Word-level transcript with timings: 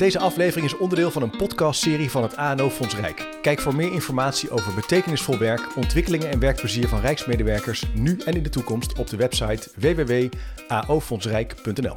Deze 0.00 0.18
aflevering 0.18 0.66
is 0.66 0.76
onderdeel 0.76 1.10
van 1.10 1.22
een 1.22 1.36
podcastserie 1.36 2.10
van 2.10 2.22
het 2.22 2.36
ANO 2.36 2.70
Fonds 2.70 2.96
Rijk. 2.96 3.38
Kijk 3.42 3.60
voor 3.60 3.74
meer 3.74 3.92
informatie 3.92 4.50
over 4.50 4.74
betekenisvol 4.74 5.38
werk, 5.38 5.76
ontwikkelingen 5.76 6.30
en 6.30 6.38
werkplezier 6.38 6.88
van 6.88 7.00
Rijksmedewerkers 7.00 7.84
nu 7.94 8.20
en 8.24 8.34
in 8.34 8.42
de 8.42 8.48
toekomst 8.48 8.98
op 8.98 9.06
de 9.06 9.16
website 9.16 9.70
www.aofondsrijk.nl. 9.76 11.96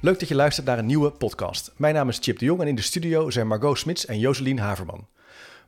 Leuk 0.00 0.18
dat 0.18 0.28
je 0.28 0.34
luistert 0.34 0.66
naar 0.66 0.78
een 0.78 0.86
nieuwe 0.86 1.10
podcast. 1.10 1.72
Mijn 1.76 1.94
naam 1.94 2.08
is 2.08 2.18
Chip 2.20 2.38
de 2.38 2.44
Jong 2.44 2.60
en 2.60 2.68
in 2.68 2.74
de 2.74 2.82
studio 2.82 3.30
zijn 3.30 3.46
Margot 3.46 3.78
Smits 3.78 4.06
en 4.06 4.18
Joselien 4.18 4.58
Haverman. 4.58 5.08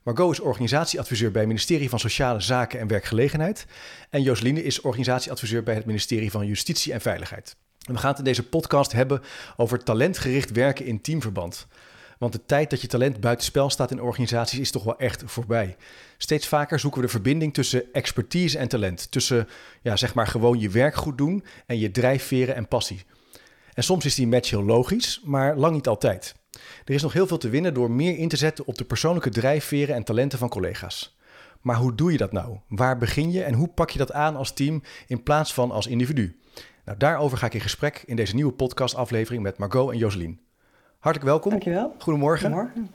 Margot 0.02 0.32
is 0.32 0.40
organisatieadviseur 0.40 1.30
bij 1.30 1.40
het 1.40 1.50
ministerie 1.50 1.88
van 1.88 1.98
Sociale 1.98 2.40
Zaken 2.40 2.80
en 2.80 2.86
Werkgelegenheid. 2.86 3.66
En 4.10 4.22
Joseline 4.22 4.62
is 4.62 4.80
organisatieadviseur 4.80 5.62
bij 5.62 5.74
het 5.74 5.86
ministerie 5.86 6.30
van 6.30 6.46
Justitie 6.46 6.92
en 6.92 7.00
Veiligheid. 7.00 7.56
We 7.86 7.98
gaan 7.98 8.10
het 8.10 8.18
in 8.18 8.24
deze 8.24 8.48
podcast 8.48 8.92
hebben 8.92 9.22
over 9.56 9.84
talentgericht 9.84 10.50
werken 10.50 10.86
in 10.86 11.00
teamverband. 11.00 11.66
Want 12.18 12.32
de 12.32 12.46
tijd 12.46 12.70
dat 12.70 12.80
je 12.80 12.86
talent 12.86 13.20
buitenspel 13.20 13.70
staat 13.70 13.90
in 13.90 14.02
organisaties 14.02 14.58
is 14.58 14.70
toch 14.70 14.84
wel 14.84 14.98
echt 14.98 15.22
voorbij. 15.26 15.76
Steeds 16.18 16.48
vaker 16.48 16.78
zoeken 16.78 17.00
we 17.00 17.06
de 17.06 17.12
verbinding 17.12 17.54
tussen 17.54 17.92
expertise 17.92 18.58
en 18.58 18.68
talent. 18.68 19.10
Tussen 19.10 19.48
ja, 19.82 19.96
zeg 19.96 20.14
maar 20.14 20.26
gewoon 20.26 20.58
je 20.58 20.68
werk 20.68 20.94
goed 20.94 21.18
doen 21.18 21.44
en 21.66 21.78
je 21.78 21.90
drijfveren 21.90 22.54
en 22.54 22.68
passie. 22.68 23.04
En 23.74 23.82
soms 23.82 24.04
is 24.04 24.14
die 24.14 24.26
match 24.26 24.50
heel 24.50 24.64
logisch, 24.64 25.20
maar 25.24 25.56
lang 25.56 25.74
niet 25.74 25.88
altijd. 25.88 26.34
Er 26.84 26.94
is 26.94 27.02
nog 27.02 27.12
heel 27.12 27.26
veel 27.26 27.38
te 27.38 27.48
winnen 27.48 27.74
door 27.74 27.90
meer 27.90 28.18
in 28.18 28.28
te 28.28 28.36
zetten 28.36 28.66
op 28.66 28.78
de 28.78 28.84
persoonlijke 28.84 29.30
drijfveren 29.30 29.94
en 29.94 30.04
talenten 30.04 30.38
van 30.38 30.48
collega's. 30.48 31.18
Maar 31.60 31.76
hoe 31.76 31.94
doe 31.94 32.12
je 32.12 32.18
dat 32.18 32.32
nou? 32.32 32.58
Waar 32.68 32.98
begin 32.98 33.32
je 33.32 33.42
en 33.42 33.54
hoe 33.54 33.68
pak 33.68 33.90
je 33.90 33.98
dat 33.98 34.12
aan 34.12 34.36
als 34.36 34.52
team 34.52 34.82
in 35.06 35.22
plaats 35.22 35.54
van 35.54 35.70
als 35.70 35.86
individu? 35.86 36.39
Nou, 36.90 37.02
daarover 37.02 37.38
ga 37.38 37.46
ik 37.46 37.54
in 37.54 37.60
gesprek 37.60 38.02
in 38.06 38.16
deze 38.16 38.34
nieuwe 38.34 38.52
podcastaflevering 38.52 39.42
met 39.42 39.58
Margot 39.58 39.92
en 39.92 39.98
Joselien. 39.98 40.40
Hartelijk 40.98 41.30
welkom. 41.30 41.50
Dankjewel. 41.50 41.94
Goedemorgen. 41.98 42.52
Goedemorgen. 42.52 42.90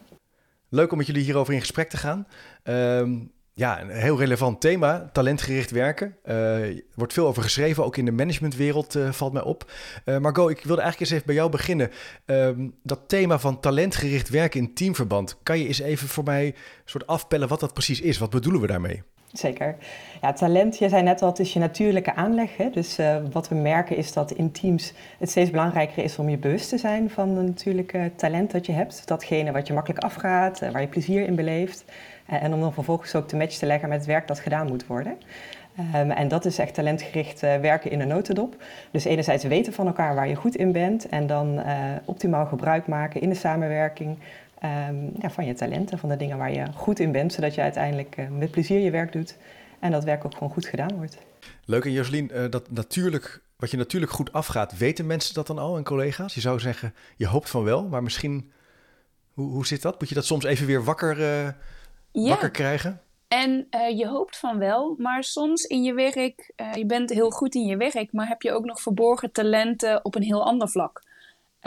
Leuk 0.69 0.91
om 0.91 0.97
met 0.97 1.07
jullie 1.07 1.23
hierover 1.23 1.53
in 1.53 1.59
gesprek 1.59 1.89
te 1.89 1.97
gaan. 1.97 2.27
Ehm, 2.63 3.17
ja, 3.53 3.81
een 3.81 3.89
heel 3.89 4.17
relevant 4.17 4.61
thema, 4.61 5.09
talentgericht 5.13 5.71
werken. 5.71 6.15
Uh, 6.25 6.61
er 6.61 6.83
wordt 6.95 7.13
veel 7.13 7.27
over 7.27 7.43
geschreven, 7.43 7.85
ook 7.85 7.97
in 7.97 8.05
de 8.05 8.11
managementwereld 8.11 8.95
uh, 8.95 9.11
valt 9.11 9.33
mij 9.33 9.43
op. 9.43 9.71
Uh, 10.05 10.17
Margot, 10.17 10.49
ik 10.49 10.63
wilde 10.63 10.81
eigenlijk 10.81 10.99
eens 10.99 11.11
even 11.11 11.25
bij 11.25 11.35
jou 11.35 11.49
beginnen. 11.49 11.91
Ehm, 12.25 12.69
dat 12.83 12.99
thema 13.07 13.39
van 13.39 13.59
talentgericht 13.59 14.29
werken 14.29 14.59
in 14.59 14.73
teamverband. 14.73 15.37
Kan 15.43 15.59
je 15.59 15.67
eens 15.67 15.79
even 15.79 16.07
voor 16.07 16.23
mij 16.23 16.45
een 16.45 16.53
soort 16.85 17.07
afpellen 17.07 17.47
wat 17.47 17.59
dat 17.59 17.73
precies 17.73 18.01
is? 18.01 18.17
Wat 18.17 18.29
bedoelen 18.29 18.61
we 18.61 18.67
daarmee? 18.67 19.03
Zeker. 19.37 19.75
Ja, 20.21 20.33
talent, 20.33 20.77
je 20.77 20.89
zei 20.89 21.03
net 21.03 21.21
al, 21.21 21.29
het 21.29 21.39
is 21.39 21.53
je 21.53 21.59
natuurlijke 21.59 22.15
aanleg. 22.15 22.57
Hè? 22.57 22.69
Dus 22.69 22.99
wat 23.31 23.49
we 23.49 23.55
merken 23.55 23.97
is 23.97 24.13
dat 24.13 24.31
in 24.31 24.51
teams 24.51 24.93
het 25.19 25.29
steeds 25.29 25.49
belangrijker 25.49 26.03
is 26.03 26.19
om 26.19 26.29
je 26.29 26.37
bewust 26.37 26.69
te 26.69 26.77
zijn 26.77 27.09
van 27.09 27.29
het 27.29 27.45
natuurlijke 27.45 28.11
talent 28.15 28.51
dat 28.51 28.65
je 28.65 28.71
hebt. 28.71 29.07
Datgene 29.07 29.51
wat 29.51 29.67
je 29.67 29.73
makkelijk 29.73 30.03
afgaat, 30.03 30.59
waar 30.59 30.81
je 30.81 30.87
plezier 30.87 31.27
in 31.27 31.35
beleeft. 31.35 31.85
Eh, 32.25 32.43
en 32.43 32.53
om 32.53 32.59
dan 32.59 32.73
vervolgens 32.73 33.15
ook 33.15 33.29
de 33.29 33.37
match 33.37 33.57
te 33.57 33.65
leggen 33.65 33.89
met 33.89 33.97
het 33.97 34.07
werk 34.07 34.27
dat 34.27 34.39
gedaan 34.39 34.67
moet 34.67 34.87
worden. 34.87 35.17
Um, 35.95 36.11
en 36.11 36.27
dat 36.27 36.45
is 36.45 36.57
echt 36.57 36.73
talentgericht 36.73 37.39
werken 37.39 37.91
in 37.91 37.99
een 37.99 38.07
notendop. 38.07 38.55
Dus 38.91 39.05
enerzijds 39.05 39.43
weten 39.43 39.73
van 39.73 39.87
elkaar 39.87 40.15
waar 40.15 40.27
je 40.27 40.35
goed 40.35 40.55
in 40.55 40.71
bent 40.71 41.09
en 41.09 41.27
dan 41.27 41.61
optimaal 42.05 42.45
gebruik 42.45 42.87
maken 42.87 43.21
in 43.21 43.29
de 43.29 43.35
samenwerking 43.35 44.17
um, 44.89 45.11
ja, 45.19 45.29
van 45.29 45.45
je 45.45 45.53
talenten, 45.53 45.99
van 45.99 46.09
de 46.09 46.15
dingen 46.15 46.37
waar 46.37 46.53
je 46.53 46.65
goed 46.73 46.99
in 46.99 47.11
bent, 47.11 47.33
zodat 47.33 47.55
je 47.55 47.61
uiteindelijk 47.61 48.17
uh, 48.17 48.29
met 48.29 48.51
plezier 48.51 48.79
je 48.79 48.91
werk 48.91 49.11
doet 49.11 49.37
en 49.79 49.91
dat 49.91 50.03
werk 50.03 50.25
ook 50.25 50.33
gewoon 50.33 50.49
goed 50.49 50.65
gedaan 50.65 50.95
wordt. 50.95 51.17
Leuk 51.65 51.85
en 51.85 51.91
Joselien, 51.91 52.31
dat 52.49 52.71
natuurlijk, 52.71 53.41
wat 53.57 53.71
je 53.71 53.77
natuurlijk 53.77 54.11
goed 54.11 54.31
afgaat, 54.31 54.77
weten 54.77 55.05
mensen 55.05 55.33
dat 55.33 55.47
dan 55.47 55.57
al 55.57 55.77
en 55.77 55.83
collega's? 55.83 56.33
Je 56.33 56.41
zou 56.41 56.59
zeggen, 56.59 56.93
je 57.15 57.27
hoopt 57.27 57.49
van 57.49 57.63
wel, 57.63 57.87
maar 57.87 58.03
misschien, 58.03 58.51
hoe, 59.33 59.51
hoe 59.51 59.65
zit 59.65 59.81
dat? 59.81 59.99
Moet 59.99 60.09
je 60.09 60.15
dat 60.15 60.25
soms 60.25 60.43
even 60.43 60.65
weer 60.65 60.83
wakker 60.83 61.19
ja. 62.11 62.29
wakker 62.29 62.51
krijgen? 62.51 63.01
En 63.27 63.67
uh, 63.71 63.97
je 63.97 64.07
hoopt 64.07 64.37
van 64.37 64.57
wel, 64.57 64.95
maar 64.97 65.23
soms 65.23 65.63
in 65.63 65.83
je 65.83 65.93
werk, 65.93 66.51
uh, 66.55 66.73
je 66.73 66.85
bent 66.85 67.09
heel 67.09 67.29
goed 67.29 67.55
in 67.55 67.65
je 67.65 67.77
werk, 67.77 68.11
maar 68.11 68.27
heb 68.27 68.41
je 68.41 68.51
ook 68.51 68.65
nog 68.65 68.81
verborgen 68.81 69.31
talenten 69.31 70.05
op 70.05 70.15
een 70.15 70.23
heel 70.23 70.45
ander 70.45 70.69
vlak. 70.69 71.03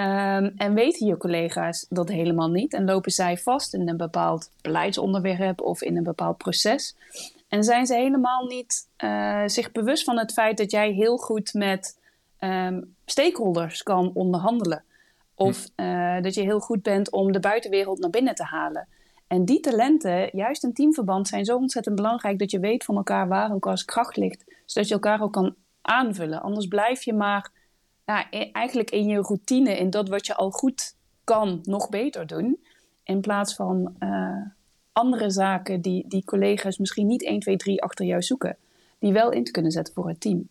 Um, 0.00 0.53
en 0.56 0.75
weten 0.75 1.06
je 1.06 1.16
collega's 1.16 1.86
dat 1.88 2.09
helemaal 2.09 2.50
niet 2.50 2.72
en 2.72 2.84
lopen 2.84 3.12
zij 3.12 3.36
vast 3.36 3.75
in 3.75 3.88
een 3.88 3.97
bepaald 3.97 4.50
beleidsonderwerp 4.60 5.60
of 5.60 5.82
in 5.82 5.97
een 5.97 6.03
bepaald 6.03 6.36
proces. 6.36 6.97
En 7.48 7.64
zijn 7.64 7.86
ze 7.86 7.94
helemaal 7.94 8.47
niet 8.47 8.88
uh, 9.04 9.42
zich 9.47 9.72
bewust 9.72 10.04
van 10.04 10.19
het 10.19 10.32
feit 10.32 10.56
dat 10.56 10.70
jij 10.70 10.92
heel 10.92 11.16
goed 11.16 11.54
met 11.54 11.98
um, 12.41 12.94
stakeholders 13.04 13.82
kan 13.82 14.10
onderhandelen. 14.14 14.84
Of 15.34 15.66
hm. 15.76 16.22
dat 16.22 16.34
je 16.34 16.42
heel 16.42 16.60
goed 16.60 16.82
bent 16.82 17.10
om 17.10 17.32
de 17.32 17.41
buitenwereld 17.41 17.98
naar 17.98 18.10
binnen 18.10 18.34
te 18.34 18.44
halen. 18.44 18.88
En 19.26 19.44
die 19.44 19.60
talenten, 19.60 20.28
juist 20.32 20.64
in 20.64 20.72
teamverband, 20.72 21.28
zijn 21.28 21.44
zo 21.44 21.56
ontzettend 21.56 21.97
belangrijk 21.97 22.38
dat 22.38 22.50
je 22.50 22.60
weet 22.60 22.84
van 22.84 22.97
elkaar 22.97 23.28
waar 23.28 23.50
elkaars 23.50 23.84
kracht 23.84 24.16
ligt. 24.16 24.44
Zodat 24.64 24.88
je 24.88 24.94
elkaar 24.94 25.22
ook 25.22 25.32
kan 25.32 25.54
aanvullen. 25.82 26.42
Anders 26.42 26.66
blijf 26.66 27.03
je 27.03 27.14
maar 27.14 27.50
ja, 28.08 28.30
eigenlijk 28.52 28.91
in 28.91 29.06
je 29.06 29.20
routine, 29.20 29.76
in 29.76 29.91
dat 29.91 30.08
wat 30.08 30.26
je 30.26 30.34
al 30.34 30.50
goed 30.50 30.94
kan, 31.24 31.60
nog 31.62 31.88
beter 31.88 32.26
doen. 32.26 32.64
In 33.04 33.20
plaats 33.20 33.54
van 33.54 33.94
uh, 34.00 34.42
andere 34.92 35.30
zaken 35.30 35.80
die, 35.80 36.04
die 36.08 36.24
collega's 36.24 36.78
misschien 36.78 37.06
niet 37.06 37.24
1, 37.24 37.41
2, 37.41 37.56
3 37.56 37.82
achter 37.82 38.06
jou 38.06 38.22
zoeken. 38.22 38.56
Die 38.98 39.12
wel 39.12 39.30
in 39.30 39.44
te 39.44 39.50
kunnen 39.50 39.72
zetten 39.72 39.94
voor 39.94 40.08
het 40.08 40.20
team. 40.20 40.48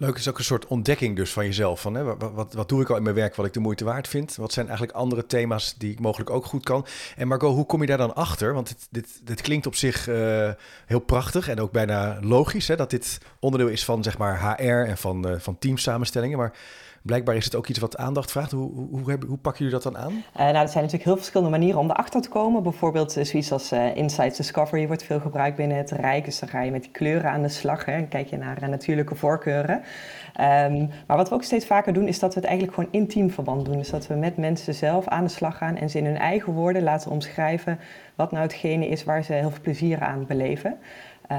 Leuk, 0.00 0.16
is 0.16 0.28
ook 0.28 0.38
een 0.38 0.44
soort 0.44 0.66
ontdekking 0.66 1.16
dus 1.16 1.32
van 1.32 1.44
jezelf. 1.44 1.80
Van, 1.80 1.94
hè, 1.94 2.04
wat, 2.16 2.52
wat, 2.52 2.68
doe 2.68 2.82
ik 2.82 2.90
al 2.90 2.96
in 2.96 3.02
mijn 3.02 3.14
werk 3.14 3.34
wat 3.34 3.46
ik 3.46 3.52
de 3.52 3.60
moeite 3.60 3.84
waard 3.84 4.08
vind? 4.08 4.36
Wat 4.36 4.52
zijn 4.52 4.66
eigenlijk 4.66 4.96
andere 4.96 5.26
thema's 5.26 5.74
die 5.78 5.92
ik 5.92 6.00
mogelijk 6.00 6.30
ook 6.30 6.44
goed 6.44 6.64
kan? 6.64 6.86
En 7.16 7.28
Margot, 7.28 7.54
hoe 7.54 7.66
kom 7.66 7.80
je 7.80 7.86
daar 7.86 7.98
dan 7.98 8.14
achter? 8.14 8.54
Want 8.54 8.68
dit, 8.68 8.86
dit, 8.90 9.20
dit 9.24 9.40
klinkt 9.40 9.66
op 9.66 9.74
zich 9.74 10.08
uh, 10.08 10.50
heel 10.86 10.98
prachtig 10.98 11.48
en 11.48 11.60
ook 11.60 11.72
bijna 11.72 12.18
logisch... 12.20 12.68
Hè, 12.68 12.76
dat 12.76 12.90
dit 12.90 13.18
onderdeel 13.40 13.72
is 13.72 13.84
van 13.84 14.02
zeg 14.02 14.18
maar, 14.18 14.56
HR 14.56 14.62
en 14.62 14.98
van, 14.98 15.28
uh, 15.28 15.38
van 15.38 15.58
teamsamenstellingen. 15.58 16.38
Maar 16.38 16.52
blijkbaar 17.08 17.36
is 17.36 17.44
het 17.44 17.54
ook 17.54 17.68
iets 17.68 17.78
wat 17.78 17.96
aandacht 17.96 18.30
vraagt. 18.30 18.50
Hoe, 18.50 18.72
hoe, 18.72 18.88
hoe, 18.90 19.18
hoe 19.26 19.36
pakken 19.36 19.64
jullie 19.64 19.80
dat 19.80 19.92
dan 19.92 20.02
aan? 20.02 20.12
Uh, 20.12 20.22
nou, 20.36 20.56
er 20.56 20.68
zijn 20.68 20.84
natuurlijk 20.84 21.04
heel 21.04 21.16
verschillende 21.16 21.50
manieren 21.50 21.80
om 21.80 21.90
erachter 21.90 22.20
te 22.20 22.28
komen. 22.28 22.62
Bijvoorbeeld 22.62 23.16
uh, 23.16 23.24
zoiets 23.24 23.52
als 23.52 23.72
uh, 23.72 23.96
Insights 23.96 24.36
Discovery 24.36 24.86
wordt 24.86 25.02
veel 25.02 25.20
gebruikt 25.20 25.56
binnen 25.56 25.76
het 25.76 25.90
Rijk. 25.90 26.24
Dus 26.24 26.38
dan 26.38 26.48
ga 26.48 26.60
je 26.60 26.70
met 26.70 26.82
die 26.82 26.90
kleuren 26.90 27.30
aan 27.30 27.42
de 27.42 27.48
slag 27.48 27.84
hè, 27.84 27.92
en 27.92 28.08
kijk 28.08 28.28
je 28.28 28.36
naar 28.36 28.68
natuurlijke 28.68 29.14
voorkeuren. 29.14 29.74
Um, 29.74 30.90
maar 31.06 31.16
wat 31.16 31.28
we 31.28 31.34
ook 31.34 31.42
steeds 31.42 31.66
vaker 31.66 31.92
doen, 31.92 32.08
is 32.08 32.18
dat 32.18 32.34
we 32.34 32.40
het 32.40 32.48
eigenlijk 32.48 32.78
gewoon 32.78 32.92
intiem 32.92 33.30
verband 33.30 33.64
doen. 33.64 33.76
Dus 33.76 33.90
dat 33.90 34.06
we 34.06 34.14
met 34.14 34.36
mensen 34.36 34.74
zelf 34.74 35.06
aan 35.06 35.24
de 35.24 35.30
slag 35.30 35.56
gaan 35.56 35.76
en 35.76 35.90
ze 35.90 35.98
in 35.98 36.04
hun 36.04 36.18
eigen 36.18 36.52
woorden 36.52 36.82
laten 36.82 37.10
omschrijven 37.10 37.78
wat 38.14 38.30
nou 38.30 38.42
hetgene 38.42 38.88
is 38.88 39.04
waar 39.04 39.22
ze 39.22 39.32
heel 39.32 39.50
veel 39.50 39.62
plezier 39.62 40.00
aan 40.00 40.24
beleven. 40.26 40.76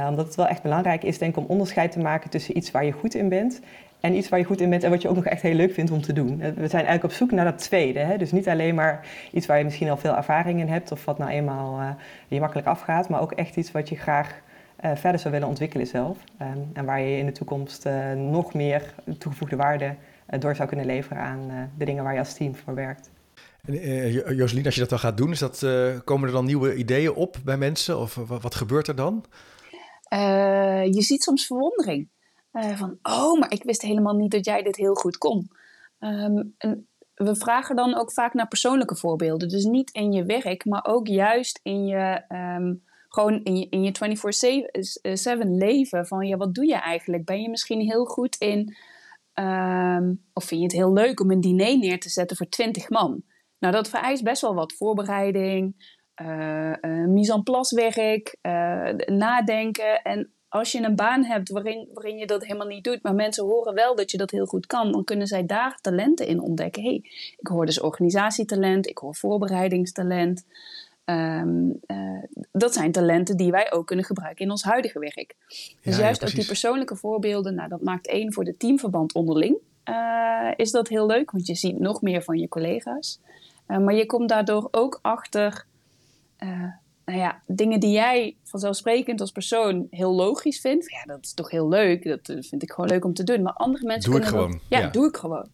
Omdat 0.10 0.26
het 0.26 0.36
wel 0.36 0.48
echt 0.48 0.62
belangrijk 0.62 1.04
is, 1.04 1.18
denk 1.18 1.32
ik, 1.32 1.38
om 1.38 1.50
onderscheid 1.50 1.92
te 1.92 2.00
maken 2.00 2.30
tussen 2.30 2.58
iets 2.58 2.72
waar 2.72 2.86
je 2.86 2.92
goed 2.92 3.16
in 3.16 3.30
bent 3.30 3.62
en 4.00 4.16
iets 4.16 4.30
waar 4.30 4.40
je 4.40 4.46
goed 4.46 4.62
in 4.62 4.70
bent 4.70 4.84
en 4.84 4.90
wat 4.90 5.02
je 5.02 5.10
ook 5.10 5.16
nog 5.16 5.26
echt 5.26 5.42
heel 5.42 5.54
leuk 5.54 5.74
vindt 5.74 5.92
om 5.92 6.02
te 6.02 6.14
doen. 6.14 6.38
We 6.38 6.54
zijn 6.68 6.86
eigenlijk 6.86 7.04
op 7.04 7.12
zoek 7.12 7.32
naar 7.32 7.46
dat 7.46 7.58
tweede. 7.58 8.00
Hè? 8.00 8.18
Dus 8.18 8.32
niet 8.32 8.48
alleen 8.48 8.76
maar 8.76 9.08
iets 9.32 9.46
waar 9.46 9.58
je 9.58 9.64
misschien 9.64 9.90
al 9.90 9.98
veel 9.98 10.16
ervaring 10.16 10.60
in 10.60 10.68
hebt 10.68 10.92
of 10.92 11.06
wat 11.06 11.18
nou 11.18 11.32
eenmaal 11.32 11.80
uh, 11.80 11.90
je 12.28 12.40
makkelijk 12.40 12.68
afgaat, 12.68 13.10
maar 13.10 13.22
ook 13.22 13.32
echt 13.32 13.56
iets 13.56 13.72
wat 13.72 13.90
je 13.90 13.96
graag 13.96 14.42
uh, 14.86 14.92
verder 14.96 15.20
zou 15.20 15.34
willen 15.34 15.48
ontwikkelen 15.48 15.88
zelf. 15.88 16.18
Um, 16.42 16.70
en 16.74 16.86
waar 16.86 17.02
je 17.02 17.18
in 17.18 17.26
de 17.26 17.32
toekomst 17.32 17.86
uh, 17.86 18.14
nog 18.14 18.54
meer 18.54 18.94
toegevoegde 19.18 19.56
waarde 19.56 19.96
door 20.40 20.56
zou 20.56 20.68
kunnen 20.68 20.86
leveren 20.86 21.24
aan 21.24 21.70
de 21.78 21.86
dingen 21.86 22.04
waar 22.04 22.14
je 22.14 22.20
als 22.20 22.34
team 22.34 22.56
voor 22.56 22.76
werkt. 22.76 23.10
En, 23.66 24.12
Joselien, 24.36 24.66
als 24.66 24.74
je 24.74 24.80
dat 24.80 24.90
dan 24.90 25.00
gaat 25.00 25.18
doen, 25.18 25.32
is 25.32 25.40
dat, 25.40 25.66
komen 26.04 26.28
er 26.28 26.34
dan 26.34 26.46
nieuwe 26.46 26.76
ideeën 26.76 27.14
op 27.14 27.38
bij 27.44 27.58
mensen? 27.58 28.00
Of 28.00 28.16
wat 28.28 28.56
gebeurt 28.56 28.88
er 28.88 28.96
dan? 28.96 29.26
je 30.92 31.02
ziet 31.02 31.24
soms 31.24 31.46
verwondering. 31.46 32.10
Van, 32.52 32.98
oh, 33.02 33.40
maar 33.40 33.52
ik 33.52 33.64
wist 33.64 33.82
helemaal 33.82 34.16
niet 34.16 34.32
dat 34.32 34.46
jij 34.46 34.62
dit 34.64 34.76
heel 34.76 34.94
goed 34.94 35.18
kon. 35.18 35.50
Um, 36.00 36.56
en 36.58 36.88
we 37.14 37.36
vragen 37.36 37.76
dan 37.76 37.96
ook 37.96 38.12
vaak 38.12 38.34
naar 38.34 38.48
persoonlijke 38.48 38.96
voorbeelden. 38.96 39.50
Dus 39.50 39.64
niet 39.64 39.92
in 39.92 40.12
je 40.12 40.26
werk, 40.26 40.66
maar 40.66 40.86
ook 40.86 41.08
juist 41.08 41.60
in 41.64 41.86
je, 41.86 42.24
um, 42.30 42.84
gewoon 43.08 43.44
in 43.44 43.58
je, 43.58 43.68
in 43.70 43.84
je 43.84 43.92
24-7 45.44 45.48
leven. 45.48 46.08
Van, 46.08 46.28
ja, 46.28 46.38
wat 46.38 46.54
doe 46.54 46.66
je 46.66 46.76
eigenlijk? 46.76 47.26
Ben 47.26 47.42
je 47.42 47.50
misschien 47.50 47.82
heel 47.82 48.06
goed 48.06 48.36
in... 48.36 48.76
Um, 49.34 50.26
of 50.34 50.44
vind 50.44 50.60
je 50.60 50.66
het 50.66 50.76
heel 50.76 50.94
leuk 50.94 51.20
om 51.20 51.32
een 51.32 51.42
diner 51.42 51.78
neer 51.78 52.00
te 52.00 52.10
zetten 52.10 52.38
voor 52.38 52.50
20 52.50 52.90
man? 52.90 53.24
Nou, 53.60 53.74
dat 53.74 53.90
vereist 53.90 54.24
best 54.24 54.42
wel 54.42 54.56
wat 54.56 54.74
voorbereiding, 54.74 55.94
uh, 56.22 56.74
mise 57.08 57.34
en 57.34 57.44
place 57.44 57.76
werk, 57.76 58.38
nadenken. 59.10 60.02
En 60.02 60.34
als 60.50 60.72
je 60.72 60.84
een 60.84 60.96
baan 60.96 61.24
hebt 61.24 61.50
waarin, 61.50 61.88
waarin 61.94 62.18
je 62.18 62.26
dat 62.26 62.46
helemaal 62.46 62.68
niet 62.68 62.84
doet, 62.84 63.04
maar 63.04 63.16
mensen 63.16 63.46
horen 63.46 63.74
wel 63.74 63.96
dat 63.96 64.12
je 64.12 64.18
dat 64.18 64.32
heel 64.32 64.46
goed 64.46 64.66
kan, 64.66 64.92
dan 64.92 65.04
kunnen 65.04 65.28
zij 65.28 65.46
daar 65.46 65.78
talenten 65.82 66.28
in 66.28 66.40
ontdekken. 66.40 66.84
hey, 66.84 67.04
ik 67.38 67.48
hoor 67.48 67.66
dus 67.66 67.80
organisatietalent, 67.80 68.88
ik 68.88 68.98
hoor 68.98 69.16
voorbereidingstalent. 69.16 70.46
Um, 71.06 71.80
uh, 71.88 72.24
dat 72.52 72.74
zijn 72.74 72.92
talenten 72.92 73.38
die 73.38 73.52
wij 73.52 73.72
ook 73.72 73.88
kunnen 73.88 74.06
gebruiken 74.06 74.46
in 74.46 74.52
ons 74.52 74.64
huidige 74.64 75.00
werk. 75.00 75.36
Dus 75.82 75.96
ja, 75.96 76.02
juist 76.02 76.22
ja, 76.22 76.28
ook 76.28 76.34
die 76.34 76.46
persoonlijke 76.46 76.96
voorbeelden, 76.96 77.56
nou, 77.56 77.70
dat 77.70 77.82
maakt 77.82 78.08
één 78.08 78.34
voor 78.34 78.44
de 78.44 78.58
teamverband 78.58 79.14
onderling. 79.14 79.58
Uh, 79.86 80.52
is 80.56 80.72
dat 80.72 80.88
heel 80.88 81.06
leuk, 81.06 81.32
want 81.32 81.48
je 81.48 81.56
ziet 81.56 81.80
nog 81.80 82.02
meer 82.02 82.24
van 82.24 82.40
je 82.40 82.48
collega's. 82.48 83.20
maar 83.68 83.94
je 83.94 84.06
komt 84.06 84.30
daardoor 84.30 84.68
ook 84.72 85.00
achter 85.02 85.66
nou 87.10 87.22
ja, 87.22 87.42
dingen 87.46 87.80
die 87.80 87.92
jij 87.92 88.36
vanzelfsprekend 88.44 89.22
als 89.22 89.32
persoon 89.32 89.88
heel 89.90 90.14
logisch 90.14 90.60
vindt. 90.60 90.92
Ja, 90.92 91.14
dat 91.14 91.20
is 91.22 91.34
toch 91.34 91.52
heel 91.52 91.70
leuk. 91.70 92.04
Dat 92.04 92.20
vind 92.24 92.64
ik 92.64 92.72
gewoon 92.72 92.90
leuk 92.90 93.06
om 93.06 93.14
te 93.14 93.24
doen. 93.24 93.42
Maar 93.42 93.54
andere 93.54 93.86
mensen 93.86 94.12
doe 94.12 94.20
kunnen 94.20 94.40
ik 94.40 94.46
gewoon. 94.46 94.82
ja, 94.82 94.88
doe 94.88 95.08
ik 95.08 95.18
gewoon. 95.18 95.48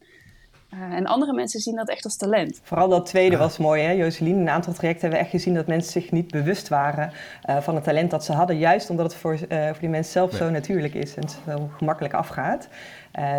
en 0.70 1.06
andere 1.06 1.34
mensen 1.34 1.60
zien 1.60 1.76
dat 1.76 1.90
echt 1.90 2.04
als 2.04 2.18
talent. 2.18 2.60
Vooral 2.64 2.90
dat 2.90 3.06
tweede 3.06 3.38
was 3.38 3.58
mooi, 3.58 3.82
hè, 3.82 3.92
Joseline? 3.92 4.40
Een 4.40 4.50
aantal 4.50 4.74
trajecten 4.74 5.02
hebben 5.02 5.20
we 5.20 5.26
echt 5.26 5.36
gezien 5.36 5.54
dat 5.54 5.68
mensen 5.68 5.92
zich 6.02 6.12
niet 6.12 6.32
bewust 6.32 6.68
waren 6.68 7.12
van 7.60 7.76
het 7.76 7.84
talent 7.84 8.12
dat 8.12 8.26
ze 8.26 8.34
hadden. 8.34 8.58
Juist 8.58 8.90
omdat 8.90 9.06
het 9.06 9.22
voor, 9.22 9.38
voor 9.38 9.80
die 9.80 9.90
mensen 9.90 10.12
zelf 10.12 10.34
zo 10.34 10.50
natuurlijk 10.50 10.94
is 10.94 11.16
en 11.16 11.30
zo 11.30 11.70
gemakkelijk 11.78 12.14
afgaat. 12.14 12.68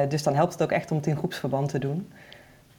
dus 0.09 0.23
dan 0.23 0.35
helpt 0.35 0.53
het 0.53 0.63
ook 0.63 0.73
echt 0.73 0.91
om 0.91 0.97
het 0.97 1.07
in 1.07 1.17
groepsverband 1.17 1.69
te 1.69 1.79
doen 1.79 2.09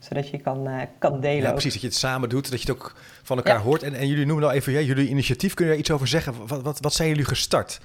zodat 0.07 0.29
je 0.29 0.37
kan, 0.37 0.67
uh, 0.67 0.81
kan 0.99 1.21
delen. 1.21 1.41
Ja, 1.41 1.51
precies. 1.51 1.73
Dat 1.73 1.81
je 1.81 1.87
het 1.87 1.95
samen 1.95 2.29
doet, 2.29 2.51
dat 2.51 2.61
je 2.61 2.71
het 2.71 2.77
ook 2.77 2.95
van 3.23 3.37
elkaar 3.37 3.59
hoort. 3.59 3.83
En, 3.83 3.93
en 3.93 4.07
jullie 4.07 4.25
noemen 4.25 4.43
nou 4.43 4.55
even, 4.55 4.73
ja, 4.73 4.79
jullie 4.79 5.09
initiatief. 5.09 5.53
Kunnen 5.53 5.75
je 5.75 5.81
daar 5.81 5.89
iets 5.89 5.95
over 5.95 6.07
zeggen? 6.07 6.47
Wat, 6.47 6.61
wat, 6.61 6.79
wat 6.79 6.93
zijn 6.93 7.09
jullie 7.09 7.25
gestart? 7.25 7.79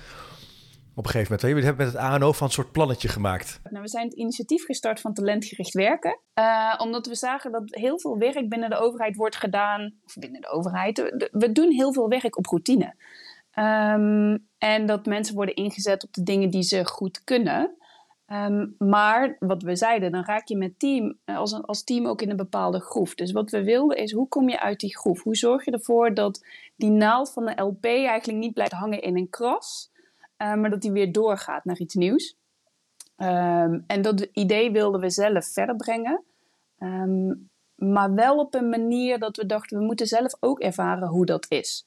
Op 0.95 1.05
een 1.05 1.11
gegeven 1.11 1.33
moment. 1.33 1.49
Jullie 1.49 1.65
hebben 1.65 1.85
met 1.87 1.95
het 1.95 2.03
ANO 2.03 2.33
van 2.33 2.47
een 2.47 2.53
soort 2.53 2.73
plannetje 2.73 3.09
gemaakt. 3.09 3.61
Nou, 3.71 3.83
we 3.83 3.89
zijn 3.89 4.05
het 4.05 4.15
initiatief 4.15 4.65
gestart 4.65 5.01
van 5.01 5.15
talentgericht 5.15 5.75
werken. 5.75 6.19
Uh, 6.39 6.75
omdat 6.79 7.07
we 7.07 7.15
zagen 7.15 7.53
dat 7.53 7.63
heel 7.67 8.01
veel 8.01 8.19
werk 8.19 8.49
binnen 8.49 8.71
de 8.71 8.77
overheid 8.77 9.17
wordt 9.17 9.37
gedaan. 9.37 9.95
Of 10.05 10.15
binnen 10.15 10.41
de 10.41 10.49
overheid. 10.49 11.29
We 11.33 11.53
doen 11.53 11.71
heel 11.71 11.93
veel 11.93 12.09
werk 12.09 12.39
op 12.39 12.47
routine. 12.47 12.95
Um, 13.59 14.47
en 14.59 14.87
dat 14.87 15.07
mensen 15.07 15.35
worden 15.35 15.55
ingezet 15.55 16.05
op 16.05 16.13
de 16.13 16.23
dingen 16.23 16.51
die 16.51 16.63
ze 16.63 16.85
goed 16.85 17.25
kunnen. 17.25 17.77
Ehm, 18.33 18.67
maar 18.79 19.37
wat 19.39 19.63
we 19.63 19.77
zeiden, 19.77 20.13
dan 20.13 20.25
raak 20.25 20.49
je 20.49 20.57
met 20.57 20.79
team, 20.79 21.19
eh, 21.25 21.37
als, 21.37 21.63
als 21.63 21.85
team 21.85 22.07
ook 22.07 22.23
in 22.23 22.31
een 22.31 22.37
bepaalde 22.37 22.81
groef. 22.81 23.15
Dus 23.15 23.33
wat 23.33 23.51
we 23.51 23.65
wilden 23.65 23.97
is, 23.97 24.13
hoe 24.13 24.29
kom 24.29 24.49
je 24.49 24.61
uit 24.61 24.81
die 24.81 24.97
groef? 24.97 25.23
Hoe 25.23 25.37
zorg 25.37 25.65
je 25.65 25.71
ervoor 25.71 26.15
dat 26.15 26.45
die 26.77 26.91
naald 26.91 27.33
van 27.33 27.45
de 27.45 27.61
LP 27.63 27.85
eigenlijk 27.85 28.39
niet 28.39 28.55
blijft 28.55 28.73
hangen 28.73 29.03
in 29.03 29.17
een 29.17 29.31
kras, 29.31 29.91
uh, 30.39 30.55
maar 30.55 30.71
dat 30.71 30.81
die 30.81 30.93
weer 30.93 31.13
doorgaat 31.13 31.65
naar 31.65 31.79
iets 31.79 31.95
nieuws? 31.95 32.37
Um, 33.17 33.85
en 33.87 34.03
dat 34.03 34.29
idee 34.33 34.71
wilden 34.71 35.01
we 35.01 35.11
zelf 35.11 35.47
verder 35.47 35.77
brengen. 35.77 36.23
Um, 36.79 37.51
maar 37.75 38.15
wel 38.15 38.39
op 38.39 38.55
een 38.55 38.69
manier 38.69 39.19
dat 39.19 39.37
we 39.37 39.47
dachten, 39.47 39.79
we 39.79 39.85
moeten 39.85 40.07
zelf 40.07 40.35
ook 40.41 40.61
ervaren 40.61 41.09
hoe 41.09 41.27
dat 41.27 41.47
is. 41.49 41.87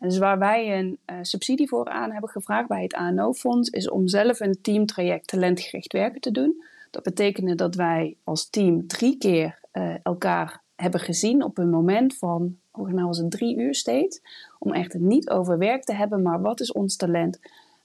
Dus 0.00 0.18
waar 0.18 0.38
wij 0.38 0.78
een 0.78 0.98
uh, 1.06 1.16
subsidie 1.22 1.68
voor 1.68 1.88
aan 1.88 2.12
hebben 2.12 2.30
gevraagd 2.30 2.68
bij 2.68 2.82
het 2.82 2.94
ANO-fonds, 2.94 3.68
is 3.68 3.90
om 3.90 4.08
zelf 4.08 4.40
een 4.40 4.60
teamtraject 4.62 5.26
talentgericht 5.26 5.92
werken 5.92 6.20
te 6.20 6.30
doen. 6.30 6.64
Dat 6.90 7.02
betekende 7.02 7.54
dat 7.54 7.74
wij 7.74 8.16
als 8.24 8.50
team 8.50 8.86
drie 8.86 9.18
keer 9.18 9.60
uh, 9.72 9.94
elkaar 10.02 10.62
hebben 10.74 11.00
gezien 11.00 11.42
op 11.42 11.58
een 11.58 11.70
moment 11.70 12.16
van, 12.16 12.56
volgens 12.72 12.94
mij 12.94 13.04
was 13.04 13.18
het 13.18 13.30
drie 13.30 13.56
uur 13.56 13.74
steeds, 13.74 14.20
om 14.58 14.72
echt 14.72 14.92
het 14.92 15.02
niet 15.02 15.30
over 15.30 15.58
werk 15.58 15.84
te 15.84 15.94
hebben, 15.94 16.22
maar 16.22 16.40
wat 16.40 16.60
is 16.60 16.72
ons 16.72 16.96
talent? 16.96 17.40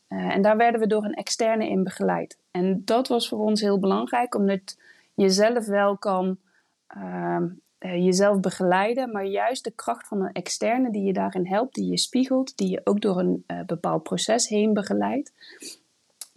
Uh, 0.09 0.35
en 0.35 0.41
daar 0.41 0.57
werden 0.57 0.81
we 0.81 0.87
door 0.87 1.03
een 1.03 1.13
externe 1.13 1.69
in 1.69 1.83
begeleid. 1.83 2.37
En 2.51 2.81
dat 2.85 3.07
was 3.07 3.29
voor 3.29 3.39
ons 3.39 3.61
heel 3.61 3.79
belangrijk, 3.79 4.35
omdat 4.35 4.77
je 5.13 5.29
zelf 5.29 5.65
wel 5.65 5.97
kan 5.97 6.37
ehm, 6.87 7.47
jezelf 7.87 8.39
begeleiden, 8.39 9.11
maar 9.11 9.25
juist 9.25 9.63
de 9.63 9.71
kracht 9.71 10.07
van 10.07 10.21
een 10.21 10.31
externe 10.31 10.91
die 10.91 11.03
je 11.03 11.13
daarin 11.13 11.47
helpt, 11.47 11.75
die 11.75 11.89
je 11.89 11.97
spiegelt, 11.97 12.57
die 12.57 12.69
je 12.69 12.81
ook 12.83 13.01
door 13.01 13.19
een 13.19 13.43
uh, 13.47 13.63
bepaald 13.65 14.03
proces 14.03 14.47
heen 14.47 14.73
begeleidt, 14.73 15.33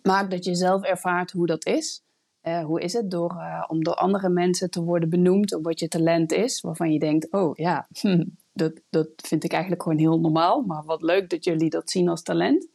maakt 0.03 0.31
dat 0.31 0.45
je 0.45 0.55
zelf 0.55 0.83
ervaart 0.83 1.31
hoe 1.31 1.47
dat 1.47 1.67
is. 1.67 2.03
Uh, 2.43 2.65
hoe 2.65 2.81
is 2.81 2.93
het 2.93 3.11
door, 3.11 3.37
om 3.67 3.85
door 3.85 3.95
andere 3.95 4.29
mensen 4.29 4.71
te 4.71 4.83
worden 4.83 5.11
benoemd 5.11 5.55
op 5.55 5.65
wat 5.65 5.81
je 5.81 5.89
talent 5.89 6.33
is, 6.33 6.61
waarvan 6.61 6.93
je 6.93 6.99
denkt, 6.99 7.33
oh 7.33 7.57
ja, 7.57 7.89
hm, 8.01 8.25
dat, 8.53 8.81
dat 8.91 9.09
vind 9.17 9.45
ik 9.45 9.53
eigenlijk 9.53 9.83
gewoon 9.83 9.99
heel 9.99 10.21
normaal, 10.21 10.63
maar 10.63 10.85
wat 10.85 11.03
leuk 11.03 11.31
dat 11.31 11.45
jullie 11.45 11.71
dat 11.71 11.91
zien 11.91 12.09
als 12.09 12.23
talent. 12.23 12.69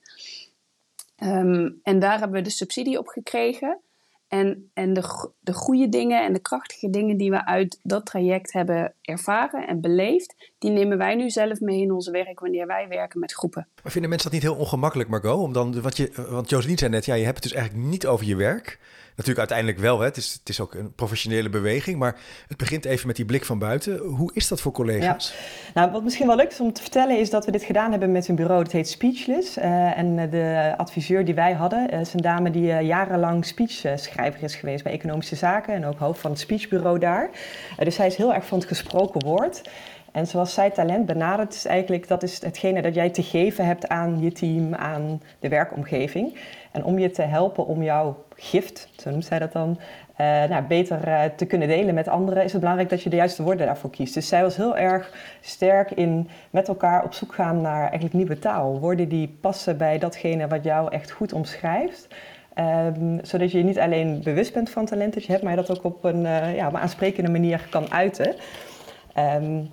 Um, 1.24 1.80
en 1.84 2.00
daar 2.00 2.20
hebben 2.20 2.38
we 2.38 2.44
de 2.44 2.50
subsidie 2.50 3.00
op 3.00 3.08
gekregen. 3.08 3.80
En, 4.34 4.70
en 4.74 4.94
de, 4.94 5.32
de 5.40 5.54
goede 5.54 5.90
dingen 5.90 6.24
en 6.24 6.34
de 6.34 6.40
krachtige 6.40 6.90
dingen 6.90 7.18
die 7.18 7.30
we 7.30 7.46
uit 7.46 7.80
dat 7.84 8.06
traject 8.06 8.54
hebben 8.54 8.94
ervaren 9.02 9.68
en 9.68 9.82
beleefd, 9.82 10.52
die 10.58 10.72
nemen 10.72 10.98
wij 10.98 11.16
nu 11.16 11.30
zelf 11.30 11.60
mee 11.60 11.82
in 11.82 11.92
ons 11.92 12.10
werk 12.10 12.40
wanneer 12.40 12.68
wij 12.68 12.88
werken 12.88 13.20
met 13.20 13.34
groepen. 13.34 13.68
Maar 13.84 13.92
vinden 13.92 14.10
mensen 14.10 14.32
dat 14.32 14.42
niet 14.42 14.52
heel 14.52 14.60
ongemakkelijk, 14.60 15.10
Margot? 15.10 15.40
Om 15.40 15.54
dan, 15.54 15.82
want, 15.82 15.98
je, 15.98 16.12
want 16.30 16.50
Joseline 16.50 16.78
zei 16.78 16.92
net, 16.92 17.06
ja, 17.06 17.14
je 17.14 17.24
hebt 17.24 17.36
het 17.36 17.44
dus 17.44 17.54
eigenlijk 17.54 17.88
niet 17.88 18.08
over 18.08 18.26
je 18.26 18.36
werk. 18.36 18.80
Natuurlijk 19.15 19.39
uiteindelijk 19.39 19.80
wel, 19.80 20.00
hè. 20.00 20.06
Het, 20.06 20.18
is, 20.18 20.33
het 20.33 20.50
is 20.50 20.60
ook 20.60 20.74
een 20.74 20.94
professionele 20.94 21.50
beweging, 21.50 21.98
maar 22.00 22.15
het 22.48 22.57
begint 22.57 22.86
even 22.86 23.07
met 23.07 23.15
die 23.15 23.25
blik 23.25 23.45
van 23.45 23.60
buiten. 23.60 23.98
Hoe 23.98 24.31
is 24.33 24.48
dat 24.48 24.62
voor 24.62 24.71
collega's? 24.71 25.33
Ja. 25.74 25.81
Nou, 25.81 25.92
wat 25.92 26.04
misschien 26.04 26.27
wel 26.27 26.36
leuk 26.36 26.51
is 26.51 26.60
om 26.60 26.74
te 26.74 26.81
vertellen, 26.81 27.19
is 27.19 27.30
dat 27.30 27.45
we 27.45 27.51
dit 27.51 27.63
gedaan 27.63 27.92
hebben 27.92 28.12
met 28.12 28.27
een 28.27 28.36
bureau, 28.36 28.63
dat 28.63 28.71
heet 28.71 28.89
Speechless. 28.89 29.57
Uh, 29.57 29.98
en 29.98 30.30
de 30.30 30.74
adviseur 30.77 31.25
die 31.25 31.33
wij 31.33 31.54
hadden, 31.54 31.94
uh, 31.94 32.00
is 32.00 32.13
een 32.13 32.21
dame 32.21 32.51
die 32.51 32.65
jarenlang 32.65 33.45
speechschrijver 33.45 34.44
is 34.44 34.56
geweest 34.56 34.83
bij 34.83 34.94
Economische 34.94 35.36
Zaken 35.36 35.74
en 35.74 35.86
ook 35.86 36.00
hoofd 36.00 36.19
van 36.19 36.31
het 36.31 36.39
speechbureau 36.39 37.00
daar. 37.00 37.30
dus 37.77 37.95
zij 37.95 38.07
is 38.07 38.15
heel 38.15 38.33
erg 38.33 38.45
van 38.45 38.57
het 38.57 38.68
gesproken 38.68 39.24
woord. 39.25 39.62
En 40.13 40.27
zoals 40.27 40.54
zij 40.54 40.69
talent 40.69 41.06
benadert, 41.06 41.54
is 41.54 41.65
eigenlijk 41.65 42.07
dat 42.07 42.24
is 42.24 42.44
hetgene 42.44 42.81
dat 42.81 42.95
jij 42.95 43.10
te 43.10 43.24
geven 43.24 43.65
hebt 43.65 43.88
aan 43.88 44.21
je 44.21 44.31
team, 44.31 44.75
aan 44.75 45.21
de 45.39 45.50
werkomgeving. 45.50 46.38
En 46.71 46.83
om 46.83 47.00
je 47.00 47.12
te 47.12 47.21
helpen 47.21 47.68
om 47.68 47.83
jouw 47.83 48.24
gift, 48.36 48.89
zo 48.98 49.10
noemt 49.10 49.25
zij 49.25 49.39
dat 49.39 49.51
dan, 49.51 49.80
uh, 49.80 50.44
nou, 50.44 50.63
beter 50.63 51.07
uh, 51.07 51.24
te 51.36 51.45
kunnen 51.45 51.68
delen 51.68 51.94
met 51.94 52.07
anderen, 52.07 52.44
is 52.44 52.51
het 52.51 52.60
belangrijk 52.60 52.89
dat 52.89 53.04
je 53.04 53.10
de 53.10 53.15
juiste 53.15 53.44
woorden 53.44 53.65
daarvoor 53.65 53.89
kiest. 53.89 54.13
Dus 54.13 54.27
zij 54.27 54.42
was 54.42 54.56
heel 54.56 54.77
erg 54.77 55.38
sterk 55.42 55.92
in 55.92 56.30
met 56.50 56.68
elkaar 56.68 57.04
op 57.04 57.13
zoek 57.13 57.33
gaan 57.33 57.62
naar 57.62 57.81
eigenlijk 57.81 58.13
nieuwe 58.13 58.39
taal. 58.39 58.80
Woorden 58.80 59.10
die 59.10 59.38
passen 59.42 59.77
bij 59.77 59.98
datgene 59.98 60.48
wat 60.48 60.63
jou 60.63 60.92
echt 60.92 61.12
goed 61.12 61.33
omschrijft. 61.33 62.07
Um, 62.60 63.19
zodat 63.21 63.51
je 63.51 63.63
niet 63.63 63.80
alleen 63.80 64.21
bewust 64.24 64.54
bent 64.54 64.69
van 64.69 64.86
talent 64.86 65.13
dat 65.13 65.24
je 65.25 65.31
hebt, 65.31 65.44
maar 65.44 65.56
dat 65.56 65.71
ook 65.77 65.83
op 65.83 66.04
een, 66.04 66.21
uh, 66.21 66.56
ja, 66.56 66.68
op 66.68 66.74
een 66.74 66.80
aansprekende 66.80 67.31
manier 67.31 67.68
kan 67.69 67.92
uiten. 67.92 68.36
Um, 69.18 69.69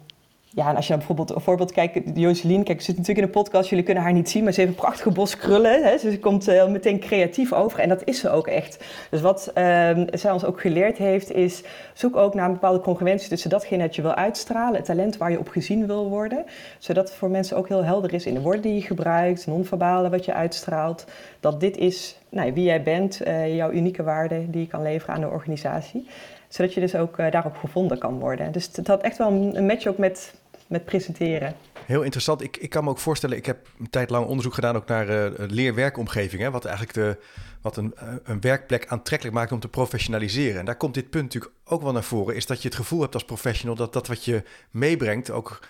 ja, 0.55 0.69
en 0.69 0.77
als 0.77 0.85
je 0.85 0.91
dan 0.91 0.99
bijvoorbeeld 0.99 1.35
een 1.35 1.41
voorbeeld 1.41 1.73
kijkt, 1.73 2.19
Joseline, 2.19 2.63
kijk, 2.63 2.79
ze 2.79 2.85
zit 2.85 2.97
natuurlijk 2.97 3.27
in 3.27 3.33
een 3.35 3.43
podcast, 3.43 3.69
jullie 3.69 3.85
kunnen 3.85 4.03
haar 4.03 4.13
niet 4.13 4.31
zien, 4.31 4.45
maar 4.45 4.53
ze 4.53 4.61
heeft 4.61 4.73
een 4.73 4.79
prachtige 4.79 5.11
bos 5.11 5.37
krullen. 5.37 5.83
Hè? 5.83 5.99
ze 5.99 6.19
komt 6.19 6.49
uh, 6.49 6.67
meteen 6.67 6.99
creatief 6.99 7.53
over 7.53 7.81
en 7.81 7.89
dat 7.89 8.03
is 8.05 8.21
ze 8.21 8.31
ook 8.31 8.47
echt. 8.47 8.85
Dus 9.11 9.21
wat 9.21 9.51
uh, 9.55 9.91
zij 10.11 10.31
ons 10.31 10.45
ook 10.45 10.61
geleerd 10.61 10.99
heeft, 10.99 11.33
is 11.33 11.63
zoek 11.95 12.17
ook 12.17 12.35
naar 12.35 12.47
een 12.47 12.53
bepaalde 12.53 12.81
congruentie 12.81 13.29
tussen 13.29 13.51
datgene 13.51 13.83
dat 13.83 13.97
je 13.97 14.03
wil 14.03 14.15
uitstralen, 14.15 14.75
het 14.75 14.85
talent 14.85 15.17
waar 15.17 15.31
je 15.31 15.39
op 15.39 15.49
gezien 15.49 15.87
wil 15.87 16.09
worden. 16.09 16.45
Zodat 16.79 17.09
het 17.09 17.17
voor 17.17 17.31
mensen 17.31 17.57
ook 17.57 17.69
heel 17.69 17.85
helder 17.85 18.15
is 18.15 18.27
in 18.27 18.35
de 18.35 18.41
woorden 18.41 18.63
die 18.63 18.75
je 18.75 18.83
gebruikt, 18.83 19.47
non-verbale 19.47 20.11
wat 20.11 20.25
je 20.25 20.35
uitstraalt. 20.35 21.05
Dat 21.41 21.61
dit 21.61 21.77
is 21.77 22.19
nou, 22.29 22.53
wie 22.53 22.65
jij 22.65 22.83
bent, 22.83 23.27
uh, 23.27 23.57
jouw 23.57 23.71
unieke 23.71 24.03
waarde 24.03 24.51
die 24.51 24.61
je 24.61 24.67
kan 24.67 24.83
leveren 24.83 25.15
aan 25.15 25.21
de 25.21 25.29
organisatie 25.29 26.07
zodat 26.51 26.75
je 26.75 26.81
dus 26.81 26.95
ook 26.95 27.19
uh, 27.19 27.31
daarop 27.31 27.57
gevonden 27.57 27.99
kan 27.99 28.19
worden. 28.19 28.53
Dus 28.53 28.71
het 28.73 28.87
had 28.87 29.03
echt 29.03 29.19
wel 29.19 29.31
een 29.55 29.67
match 29.67 29.87
ook 29.87 29.99
met, 29.99 30.35
met 30.67 30.85
presenteren. 30.85 31.55
Heel 31.87 32.03
interessant. 32.03 32.43
Ik, 32.43 32.57
ik 32.57 32.71
kan 32.71 32.85
me 32.85 32.91
ook 32.91 32.99
voorstellen, 32.99 33.37
ik 33.37 33.47
heb 33.47 33.69
een 33.79 33.91
tijd 33.91 34.11
lang 34.11 34.27
onderzoek 34.27 34.55
gedaan 34.55 34.77
ook 34.77 34.87
naar 34.87 35.09
uh, 35.09 35.31
leerwerkomgeving. 35.49 36.49
Wat 36.51 36.65
eigenlijk 36.65 36.95
de, 36.95 37.17
wat 37.63 37.77
een, 37.77 37.95
uh, 38.03 38.15
een 38.25 38.41
werkplek 38.41 38.87
aantrekkelijk 38.87 39.37
maakt 39.37 39.53
om 39.53 39.61
te 39.61 39.69
professionaliseren. 39.69 40.59
En 40.59 40.65
daar 40.65 40.77
komt 40.77 40.95
dit 40.95 41.11
punt 41.11 41.25
natuurlijk 41.25 41.53
ook 41.65 41.83
wel 41.83 41.93
naar 41.93 42.03
voren. 42.03 42.37
Is 42.37 42.47
dat 42.47 42.63
je 42.63 42.69
het 42.69 42.77
gevoel 42.77 43.01
hebt 43.01 43.15
als 43.15 43.25
professional 43.25 43.77
dat 43.77 43.93
dat 43.93 44.07
wat 44.07 44.25
je 44.25 44.43
meebrengt 44.71 45.31
ook 45.31 45.61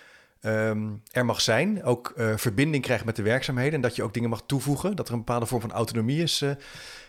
um, 0.41 1.01
er 1.11 1.25
mag 1.25 1.41
zijn. 1.41 1.83
Ook 1.83 2.13
uh, 2.17 2.37
verbinding 2.37 2.83
krijgt 2.83 3.05
met 3.05 3.15
de 3.15 3.21
werkzaamheden. 3.21 3.73
En 3.73 3.81
dat 3.81 3.95
je 3.95 4.03
ook 4.03 4.13
dingen 4.13 4.29
mag 4.29 4.43
toevoegen. 4.45 4.95
Dat 4.95 5.07
er 5.07 5.13
een 5.13 5.19
bepaalde 5.19 5.45
vorm 5.45 5.61
van 5.61 5.71
autonomie 5.71 6.21
is. 6.21 6.43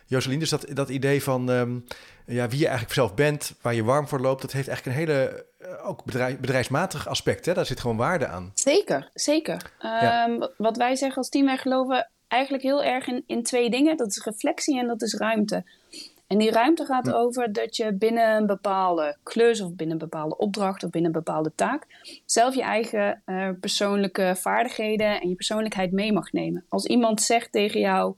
Joseline, 0.06 0.40
dus 0.40 0.50
dat, 0.50 0.66
dat 0.72 0.88
idee 0.88 1.22
van 1.22 1.48
um, 1.48 1.84
ja, 2.26 2.48
wie 2.48 2.58
je 2.58 2.64
eigenlijk 2.64 2.94
zelf 2.94 3.14
bent, 3.14 3.54
waar 3.60 3.74
je 3.74 3.84
warm 3.84 4.08
voor 4.08 4.20
loopt, 4.20 4.42
dat 4.42 4.52
heeft 4.52 4.68
eigenlijk 4.68 4.98
een 4.98 5.04
hele 5.04 5.46
uh, 5.62 5.88
ook 5.88 6.04
bedrijf, 6.04 6.38
bedrijfsmatig 6.38 7.08
aspect. 7.08 7.46
Hè? 7.46 7.54
Daar 7.54 7.66
zit 7.66 7.80
gewoon 7.80 7.96
waarde 7.96 8.26
aan. 8.26 8.50
Zeker, 8.54 9.10
zeker. 9.14 9.72
Ja. 9.78 10.28
Um, 10.28 10.48
wat 10.56 10.76
wij 10.76 10.96
zeggen 10.96 11.16
als 11.16 11.28
team, 11.28 11.46
wij 11.46 11.56
geloven 11.56 12.10
eigenlijk 12.28 12.62
heel 12.62 12.84
erg 12.84 13.06
in, 13.06 13.24
in 13.26 13.42
twee 13.42 13.70
dingen. 13.70 13.96
Dat 13.96 14.08
is 14.08 14.24
reflectie 14.24 14.78
en 14.78 14.86
dat 14.86 15.02
is 15.02 15.14
ruimte. 15.14 15.64
En 16.26 16.38
die 16.38 16.50
ruimte 16.50 16.84
gaat 16.84 17.06
ja. 17.06 17.12
over 17.12 17.52
dat 17.52 17.76
je 17.76 17.92
binnen 17.92 18.36
een 18.36 18.46
bepaalde 18.46 19.16
klus 19.22 19.60
of 19.60 19.74
binnen 19.74 20.00
een 20.00 20.08
bepaalde 20.08 20.36
opdracht 20.36 20.84
of 20.84 20.90
binnen 20.90 21.14
een 21.14 21.24
bepaalde 21.24 21.52
taak 21.54 21.86
zelf 22.26 22.54
je 22.54 22.62
eigen 22.62 23.22
uh, 23.26 23.48
persoonlijke 23.60 24.34
vaardigheden 24.36 25.20
en 25.20 25.28
je 25.28 25.34
persoonlijkheid 25.34 25.92
mee 25.92 26.12
mag 26.12 26.32
nemen. 26.32 26.64
Als 26.68 26.86
iemand 26.86 27.22
zegt 27.22 27.52
tegen 27.52 27.80
jou, 27.80 28.14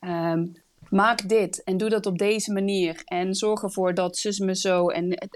um, 0.00 0.56
maak 0.90 1.28
dit 1.28 1.62
en 1.64 1.76
doe 1.76 1.88
dat 1.88 2.06
op 2.06 2.18
deze 2.18 2.52
manier 2.52 3.02
en 3.04 3.34
zorg 3.34 3.62
ervoor 3.62 3.94
dat 3.94 4.16
zus 4.16 4.38
me 4.38 4.56
zo 4.56 4.88
en 4.88 5.28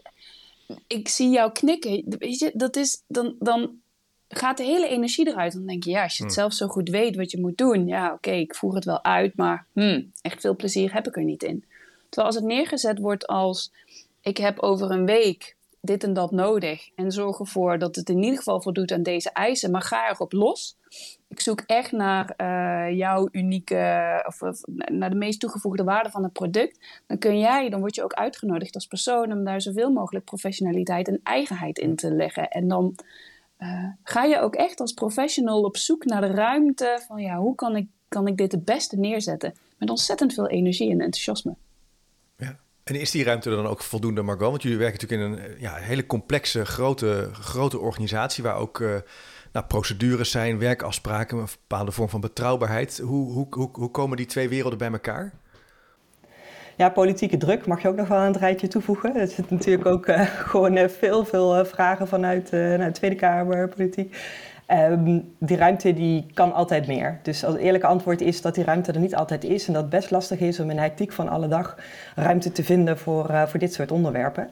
ik 0.87 1.09
zie 1.09 1.31
jou 1.31 1.52
knikken, 1.52 2.17
weet 2.19 2.38
je, 2.38 2.50
dat 2.55 2.76
is 2.76 3.02
dan, 3.07 3.35
dan 3.38 3.79
gaat 4.29 4.57
de 4.57 4.64
hele 4.64 4.88
energie 4.88 5.29
eruit. 5.29 5.52
Dan 5.52 5.67
denk 5.67 5.85
je, 5.85 5.90
ja, 5.90 6.02
als 6.02 6.17
je 6.17 6.25
het 6.25 6.35
hmm. 6.35 6.43
zelf 6.43 6.52
zo 6.52 6.67
goed 6.67 6.88
weet 6.88 7.17
wat 7.17 7.31
je 7.31 7.40
moet 7.40 7.59
doen, 7.59 7.87
ja, 7.87 8.05
oké, 8.05 8.14
okay, 8.14 8.40
ik 8.40 8.55
voer 8.55 8.75
het 8.75 8.85
wel 8.85 9.05
uit, 9.05 9.37
maar 9.37 9.67
hmm, 9.73 10.12
echt 10.23 10.40
veel 10.40 10.57
plezier 10.57 10.93
heb 10.93 11.07
ik 11.07 11.17
er 11.17 11.25
niet 11.25 11.43
in. 11.43 11.64
Terwijl 12.11 12.26
als 12.26 12.37
het 12.37 12.45
neergezet 12.45 12.99
wordt 12.99 13.26
als, 13.26 13.73
ik 14.21 14.37
heb 14.37 14.59
over 14.59 14.90
een 14.90 15.07
week 15.07 15.57
dit 15.81 16.05
en 16.05 16.12
dat 16.12 16.31
nodig. 16.31 16.90
En 16.95 17.12
zorg 17.12 17.38
ervoor 17.38 17.79
dat 17.79 17.97
het 17.97 18.09
in 18.09 18.23
ieder 18.23 18.38
geval 18.38 18.62
voldoet 18.62 18.93
aan 18.93 19.02
deze 19.02 19.31
eisen. 19.31 19.71
Maar 19.71 19.83
ga 19.83 20.11
erop 20.11 20.33
los. 20.33 20.76
Ik 21.29 21.40
zoek 21.40 21.62
echt 21.67 21.93
naar 21.93 22.35
uh, 22.37 22.97
jouw 22.97 23.29
unieke, 23.33 24.25
of, 24.26 24.40
naar 24.93 25.11
de 25.11 25.17
meest 25.17 25.40
toegevoegde 25.40 25.85
waarde 25.85 26.11
van 26.11 26.23
het 26.23 26.33
product. 26.33 26.79
Dan 27.07 27.19
kun 27.19 27.38
jij, 27.38 27.69
dan 27.69 27.81
word 27.81 27.95
je 27.95 28.02
ook 28.02 28.12
uitgenodigd 28.12 28.75
als 28.75 28.87
persoon 28.87 29.33
om 29.33 29.45
daar 29.45 29.61
zoveel 29.61 29.90
mogelijk 29.90 30.25
professionaliteit 30.25 31.09
en 31.09 31.21
eigenheid 31.23 31.79
in 31.79 31.97
te 31.97 32.14
leggen. 32.14 32.49
En 32.49 32.69
dan 32.69 32.95
uh, 33.59 33.85
ga 34.02 34.25
je 34.25 34.40
ook 34.40 34.55
echt 34.55 34.81
als 34.81 34.93
professional 34.93 35.62
op 35.62 35.76
zoek 35.76 36.05
naar 36.05 36.21
de 36.21 36.31
ruimte 36.31 37.02
van 37.07 37.23
ja, 37.23 37.37
hoe 37.37 37.55
kan 37.55 37.76
ik, 37.76 37.88
kan 38.09 38.26
ik 38.26 38.37
dit 38.37 38.52
het 38.52 38.64
beste 38.64 38.97
neerzetten? 38.97 39.55
Met 39.79 39.90
ontzettend 39.90 40.35
veel 40.35 40.49
energie 40.49 40.90
en 40.90 41.00
enthousiasme. 41.00 41.55
En 42.90 42.97
is 42.97 43.11
die 43.11 43.25
ruimte 43.25 43.50
dan 43.50 43.66
ook 43.66 43.82
voldoende, 43.82 44.23
Margot? 44.23 44.50
Want 44.50 44.62
jullie 44.62 44.78
werken 44.78 45.00
natuurlijk 45.00 45.40
in 45.40 45.44
een 45.44 45.61
ja, 45.61 45.75
hele 45.75 46.06
complexe, 46.06 46.64
grote, 46.64 47.28
grote 47.32 47.78
organisatie 47.78 48.42
waar 48.42 48.56
ook 48.56 48.78
uh, 48.78 48.94
nou, 49.52 49.66
procedures 49.66 50.30
zijn, 50.30 50.59
werkafspraken, 50.59 51.38
een 51.38 51.49
bepaalde 51.68 51.92
vorm 51.92 52.09
van 52.09 52.20
betrouwbaarheid. 52.20 53.00
Hoe, 53.04 53.32
hoe, 53.32 53.47
hoe, 53.50 53.70
hoe 53.73 53.90
komen 53.90 54.16
die 54.16 54.26
twee 54.26 54.49
werelden 54.49 54.78
bij 54.78 54.90
elkaar? 54.90 55.32
Ja, 56.76 56.88
politieke 56.88 57.37
druk 57.37 57.66
mag 57.66 57.82
je 57.82 57.88
ook 57.88 57.97
nog 57.97 58.09
wel 58.09 58.18
aan 58.18 58.32
het 58.32 58.40
rijtje 58.40 58.68
toevoegen. 58.68 59.16
Er 59.16 59.28
zitten 59.28 59.56
natuurlijk 59.56 59.87
ook 59.87 60.06
uh, 60.06 60.20
gewoon 60.50 60.76
uh, 60.76 60.88
veel, 60.88 61.25
veel 61.25 61.64
vragen 61.64 62.09
vanuit 62.09 62.49
de 62.50 62.90
Tweede 62.92 63.16
Kamer, 63.16 63.68
politiek. 63.68 64.16
Um, 64.73 65.35
die 65.39 65.57
ruimte 65.57 65.95
die 65.95 66.27
kan 66.35 66.53
altijd 66.53 66.87
meer. 66.87 67.19
Dus 67.23 67.41
het 67.41 67.57
eerlijke 67.57 67.87
antwoord 67.87 68.21
is 68.21 68.43
dat 68.43 68.55
die 68.55 68.65
ruimte 68.65 68.93
er 68.93 69.00
niet 69.00 69.15
altijd 69.15 69.45
is. 69.45 69.67
En 69.67 69.73
dat 69.73 69.83
het 69.83 69.91
best 69.91 70.11
lastig 70.11 70.41
is 70.41 70.61
om 70.61 70.71
in 70.71 70.77
de 70.77 70.83
hectiek 70.83 71.12
van 71.12 71.29
alle 71.29 71.49
dag 71.49 71.77
ruimte 72.15 72.53
te 72.53 72.65
vinden 72.65 72.99
voor, 72.99 73.31
uh, 73.31 73.47
voor 73.47 73.59
dit 73.59 73.75
soort 73.75 73.93
onderwerpen. 73.93 74.49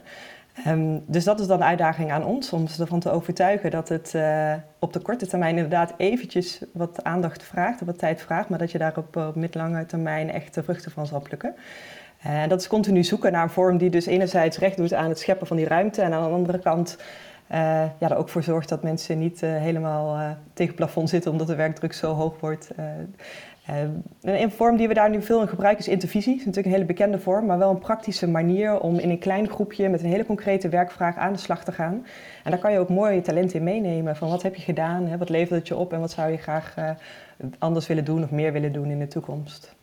Um, 0.67 1.03
dus 1.05 1.23
dat 1.23 1.39
is 1.39 1.47
dan 1.47 1.61
een 1.61 1.67
uitdaging 1.67 2.11
aan 2.11 2.25
ons, 2.25 2.53
om 2.53 2.67
ze 2.67 2.81
ervan 2.81 2.99
te 2.99 3.11
overtuigen 3.11 3.71
dat 3.71 3.89
het 3.89 4.13
uh, 4.15 4.53
op 4.79 4.93
de 4.93 4.99
korte 4.99 5.27
termijn 5.27 5.55
inderdaad 5.55 5.93
eventjes 5.97 6.61
wat 6.73 7.03
aandacht 7.03 7.43
vraagt, 7.43 7.81
wat 7.85 7.97
tijd 7.97 8.21
vraagt, 8.21 8.49
maar 8.49 8.59
dat 8.59 8.71
je 8.71 8.77
daar 8.77 8.97
op, 8.97 9.15
op 9.15 9.35
middellange 9.35 9.85
termijn 9.85 10.31
echt 10.31 10.53
de 10.53 10.63
vruchten 10.63 10.91
van 10.91 11.05
zal 11.05 11.21
plukken. 11.21 11.55
En 12.21 12.49
dat 12.49 12.61
is 12.61 12.67
continu 12.67 13.03
zoeken 13.03 13.31
naar 13.31 13.43
een 13.43 13.49
vorm 13.49 13.77
die 13.77 13.89
dus 13.89 14.05
enerzijds 14.05 14.57
recht 14.57 14.77
doet 14.77 14.93
aan 14.93 15.09
het 15.09 15.19
scheppen 15.19 15.47
van 15.47 15.57
die 15.57 15.67
ruimte 15.67 16.01
en 16.01 16.13
aan 16.13 16.23
de 16.23 16.35
andere 16.35 16.59
kant 16.59 16.97
ja, 17.99 18.09
er 18.09 18.15
ook 18.15 18.29
voor 18.29 18.43
zorgt 18.43 18.69
dat 18.69 18.83
mensen 18.83 19.19
niet 19.19 19.41
uh, 19.41 19.55
helemaal 19.55 20.15
uh, 20.15 20.29
tegen 20.53 20.75
plafond 20.75 21.09
zitten 21.09 21.31
omdat 21.31 21.47
de 21.47 21.55
werkdruk 21.55 21.93
zo 21.93 22.13
hoog 22.13 22.39
wordt. 22.39 22.69
een 24.21 24.51
vorm 24.51 24.77
die 24.77 24.87
we 24.87 24.93
daar 24.93 25.09
nu 25.09 25.21
veel 25.21 25.41
in 25.41 25.47
gebruiken 25.47 25.85
is 25.85 25.91
intervisie. 25.91 26.31
Dat 26.31 26.39
is 26.39 26.45
natuurlijk 26.45 26.75
een 26.75 26.81
hele 26.81 26.93
bekende 26.93 27.19
vorm, 27.19 27.45
maar 27.45 27.57
wel 27.57 27.69
een 27.69 27.79
praktische 27.79 28.27
manier 28.27 28.79
om 28.79 28.99
in 28.99 29.09
een 29.09 29.19
klein 29.19 29.49
groepje 29.49 29.89
met 29.89 30.03
een 30.03 30.09
hele 30.09 30.25
concrete 30.25 30.69
werkvraag 30.69 31.17
aan 31.17 31.33
de 31.33 31.39
slag 31.39 31.63
te 31.63 31.71
gaan. 31.71 32.05
En 32.43 32.51
daar 32.51 32.59
kan 32.59 32.71
je 32.71 32.79
ook 32.79 32.89
mooi 32.89 33.15
je 33.15 33.21
talent 33.21 33.53
in 33.53 33.63
meenemen. 33.63 34.15
Van 34.15 34.29
wat 34.29 34.43
heb 34.43 34.55
je 34.55 34.61
gedaan, 34.61 35.07
hè, 35.07 35.17
wat 35.17 35.29
levert 35.29 35.59
het 35.59 35.67
je 35.67 35.75
op 35.75 35.93
en 35.93 35.99
wat 35.99 36.11
zou 36.11 36.31
je 36.31 36.37
graag 36.37 36.75
anders 37.59 37.87
willen 37.87 38.05
doen 38.05 38.23
of 38.23 38.31
meer 38.31 38.51
willen 38.51 38.73
doen 38.73 38.89
in 38.89 38.99
de 38.99 39.07
toekomst. 39.07 39.77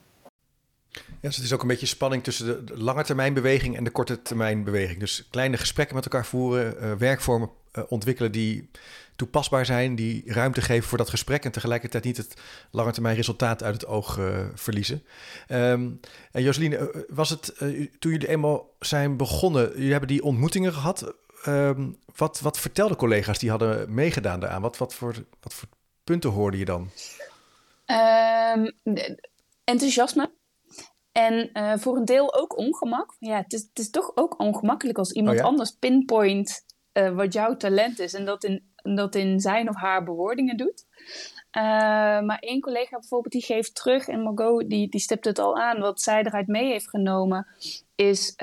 Dus 1.27 1.37
het 1.37 1.45
is 1.45 1.53
ook 1.53 1.63
een 1.63 1.69
beetje 1.69 1.87
spanning 1.87 2.23
tussen 2.23 2.67
de 2.67 2.79
lange 2.79 3.05
termijn 3.05 3.35
beweging 3.35 3.77
en 3.77 3.85
de 3.85 3.91
korte 3.91 4.23
termijn 4.23 4.65
beweging. 4.65 5.01
Dus 5.01 5.27
kleine 5.31 5.57
gesprekken 5.57 5.95
met 5.95 6.05
elkaar 6.05 6.27
voeren, 6.27 6.77
uh, 6.81 6.93
werkvormen 6.93 7.51
uh, 7.73 7.85
ontwikkelen 7.89 8.33
die 8.33 8.71
toepasbaar 9.17 9.67
zijn, 9.67 9.95
die 9.95 10.23
ruimte 10.27 10.61
geven 10.61 10.89
voor 10.89 10.99
dat 10.99 11.11
gesprek 11.11 11.45
en 11.45 11.53
tegelijkertijd 11.53 12.05
niet 12.05 12.17
het 12.17 12.35
lange 12.71 12.93
termijn 12.93 13.17
resultaat 13.17 13.63
uit 13.63 13.75
het 13.75 13.87
oog 13.87 14.19
uh, 14.19 14.47
verliezen. 14.55 15.03
Um, 15.49 16.01
en 16.33 16.43
Joseline, 16.43 17.07
was 17.09 17.31
het 17.31 17.55
toen 17.99 18.13
jullie 18.13 18.29
eenmaal 18.29 18.75
zijn 18.79 19.17
begonnen, 19.17 19.71
jullie 19.75 19.91
hebben 19.91 20.09
die 20.09 20.23
ontmoetingen 20.23 20.73
gehad. 20.73 21.15
Um, 21.47 21.97
wat, 22.17 22.41
wat 22.41 22.59
vertelden 22.59 22.97
collega's 22.97 23.39
die 23.39 23.51
hadden 23.51 23.95
meegedaan 23.95 24.41
daaraan? 24.41 24.63
Wat, 24.63 24.77
wat, 24.79 24.95
voor, 24.95 25.15
wat 25.41 25.55
voor 25.55 25.69
punten 26.05 26.31
hoorde 26.31 26.59
je 26.59 26.65
dan? 26.65 26.91
Um, 27.87 28.73
enthousiasme. 29.65 30.31
En 31.17 31.51
uh, 31.53 31.73
voor 31.77 31.97
een 31.97 32.05
deel 32.05 32.35
ook 32.35 32.57
ongemak. 32.59 33.17
Ja, 33.19 33.37
het 33.37 33.53
is, 33.53 33.61
het 33.61 33.79
is 33.79 33.91
toch 33.91 34.13
ook 34.15 34.41
ongemakkelijk 34.41 34.99
als 34.99 35.13
iemand 35.13 35.37
oh 35.37 35.43
ja? 35.43 35.49
anders 35.49 35.71
pinpoint 35.71 36.65
uh, 36.93 37.11
wat 37.11 37.33
jouw 37.33 37.57
talent 37.57 37.99
is 37.99 38.15
en 38.15 38.25
dat 38.25 38.45
in, 38.45 38.63
dat 38.83 39.15
in 39.15 39.41
zijn 39.41 39.69
of 39.69 39.77
haar 39.77 40.05
bewoordingen 40.05 40.57
doet. 40.57 40.85
Uh, 41.53 41.63
maar 42.21 42.39
één 42.39 42.61
collega 42.61 42.99
bijvoorbeeld 42.99 43.33
die 43.33 43.45
geeft 43.45 43.75
terug 43.75 44.09
en 44.09 44.23
Margot 44.23 44.71
die, 44.71 44.89
die 44.89 45.01
stipt 45.01 45.25
het 45.25 45.39
al 45.39 45.57
aan. 45.57 45.81
Wat 45.81 46.01
zij 46.01 46.25
eruit 46.25 46.47
mee 46.47 46.71
heeft 46.71 46.89
genomen 46.89 47.47
is 47.95 48.37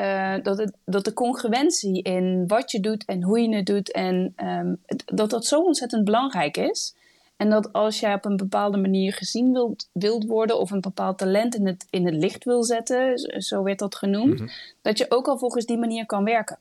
dat, 0.44 0.58
het, 0.58 0.78
dat 0.86 1.06
de 1.06 1.14
congruentie 1.14 2.02
in 2.02 2.48
wat 2.48 2.72
je 2.72 2.80
doet 2.80 3.06
en 3.06 3.24
hoe 3.24 3.42
je 3.42 3.56
het 3.56 3.66
doet 3.66 3.92
en 3.92 4.34
um, 4.46 4.82
dat 5.06 5.30
dat 5.30 5.46
zo 5.46 5.62
ontzettend 5.62 6.04
belangrijk 6.04 6.58
is. 6.58 6.96
En 7.38 7.50
dat 7.50 7.74
als 7.74 8.00
jij 8.00 8.14
op 8.14 8.26
een 8.26 8.38
bepaalde 8.38 8.78
manier 8.78 9.14
gezien 9.14 9.52
wilt, 9.52 9.90
wilt 9.94 10.26
worden 10.26 10.60
of 10.60 10.72
een 10.72 10.82
bepaald 10.82 11.18
talent 11.18 11.56
in 11.56 11.68
het, 11.68 11.88
in 11.90 12.06
het 12.06 12.16
licht 12.16 12.44
wil 12.44 12.64
zetten, 12.64 13.18
zo 13.42 13.64
werd 13.64 13.80
dat 13.80 13.96
genoemd, 13.96 14.40
mm-hmm. 14.40 14.50
dat 14.82 14.98
je 14.98 15.06
ook 15.10 15.28
al 15.28 15.38
volgens 15.38 15.66
die 15.66 15.78
manier 15.78 16.06
kan 16.06 16.24
werken. 16.24 16.60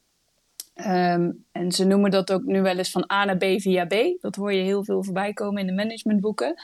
Um, 0.75 1.45
en 1.53 1.73
ze 1.73 1.85
noemen 1.85 2.11
dat 2.11 2.33
ook 2.33 2.45
nu 2.45 2.63
wel 2.63 2.77
eens 2.77 2.91
van 2.91 3.11
A 3.13 3.25
naar 3.25 3.37
B 3.37 3.45
via 3.45 3.87
B. 3.87 3.95
Dat 4.21 4.37
hoor 4.37 4.53
je 4.53 4.63
heel 4.63 4.85
veel 4.85 5.03
voorbij 5.03 5.33
komen 5.33 5.61
in 5.61 5.67
de 5.67 5.73
managementboeken. 5.73 6.55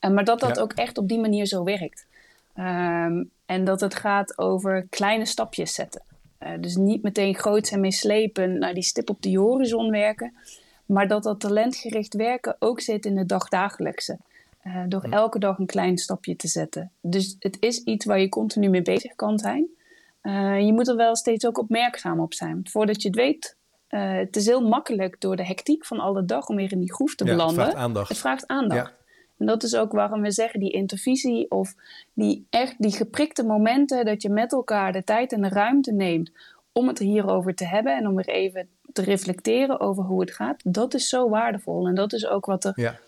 Uh, 0.00 0.10
maar 0.10 0.24
dat 0.24 0.40
dat 0.40 0.56
ja. 0.56 0.62
ook 0.62 0.72
echt 0.72 0.98
op 0.98 1.08
die 1.08 1.18
manier 1.18 1.46
zo 1.46 1.64
werkt. 1.64 2.06
Um, 2.56 3.30
en 3.46 3.64
dat 3.64 3.80
het 3.80 3.94
gaat 3.94 4.38
over 4.38 4.86
kleine 4.90 5.26
stapjes 5.26 5.74
zetten. 5.74 6.02
Uh, 6.42 6.48
dus 6.60 6.76
niet 6.76 7.02
meteen 7.02 7.34
groot 7.34 7.70
en 7.70 7.80
meeslepen 7.80 8.58
naar 8.58 8.74
die 8.74 8.82
stip 8.82 9.10
op 9.10 9.22
die 9.22 9.38
horizon 9.38 9.90
werken. 9.90 10.34
Maar 10.88 11.08
dat 11.08 11.22
dat 11.22 11.40
talentgericht 11.40 12.14
werken 12.14 12.56
ook 12.58 12.80
zit 12.80 13.06
in 13.06 13.16
het 13.16 13.28
dagdagelijkse. 13.28 14.18
Uh, 14.66 14.82
door 14.88 15.02
elke 15.10 15.38
dag 15.38 15.58
een 15.58 15.66
klein 15.66 15.98
stapje 15.98 16.36
te 16.36 16.48
zetten. 16.48 16.92
Dus 17.00 17.36
het 17.38 17.56
is 17.60 17.82
iets 17.82 18.04
waar 18.04 18.20
je 18.20 18.28
continu 18.28 18.68
mee 18.68 18.82
bezig 18.82 19.14
kan 19.14 19.38
zijn. 19.38 19.66
Uh, 20.22 20.60
je 20.60 20.72
moet 20.72 20.88
er 20.88 20.96
wel 20.96 21.16
steeds 21.16 21.46
ook 21.46 21.58
opmerkzaam 21.58 22.20
op 22.20 22.34
zijn. 22.34 22.60
Voordat 22.70 23.02
je 23.02 23.08
het 23.08 23.16
weet, 23.16 23.56
uh, 23.90 24.12
het 24.12 24.36
is 24.36 24.46
heel 24.46 24.68
makkelijk 24.68 25.20
door 25.20 25.36
de 25.36 25.46
hectiek 25.46 25.86
van 25.86 26.00
alle 26.00 26.24
dag 26.24 26.48
om 26.48 26.56
weer 26.56 26.72
in 26.72 26.78
die 26.78 26.92
groef 26.92 27.14
te 27.14 27.24
ja, 27.24 27.30
belanden. 27.30 27.56
Het 27.56 27.70
vraagt 27.70 27.84
aandacht. 27.84 28.08
Het 28.08 28.18
vraagt 28.18 28.46
aandacht. 28.46 28.88
Ja. 28.88 28.96
En 29.38 29.46
dat 29.46 29.62
is 29.62 29.76
ook 29.76 29.92
waarom 29.92 30.20
we 30.20 30.30
zeggen 30.30 30.60
die 30.60 30.72
intervisie 30.72 31.50
of 31.50 31.74
die 32.14 32.46
echt 32.50 32.74
die 32.78 32.92
geprikte 32.92 33.44
momenten 33.44 34.04
dat 34.04 34.22
je 34.22 34.30
met 34.30 34.52
elkaar 34.52 34.92
de 34.92 35.04
tijd 35.04 35.32
en 35.32 35.42
de 35.42 35.48
ruimte 35.48 35.92
neemt 35.92 36.30
om 36.72 36.88
het 36.88 36.98
hierover 36.98 37.54
te 37.54 37.66
hebben 37.66 37.96
en 37.96 38.06
om 38.06 38.14
weer 38.14 38.28
even 38.28 38.68
te 38.92 39.02
reflecteren 39.02 39.80
over 39.80 40.04
hoe 40.04 40.20
het 40.20 40.30
gaat, 40.30 40.60
dat 40.64 40.94
is 40.94 41.08
zo 41.08 41.28
waardevol. 41.28 41.86
En 41.86 41.94
dat 41.94 42.12
is 42.12 42.26
ook 42.26 42.46
wat, 42.46 42.64
er, 42.64 42.72
ja. 42.74 42.98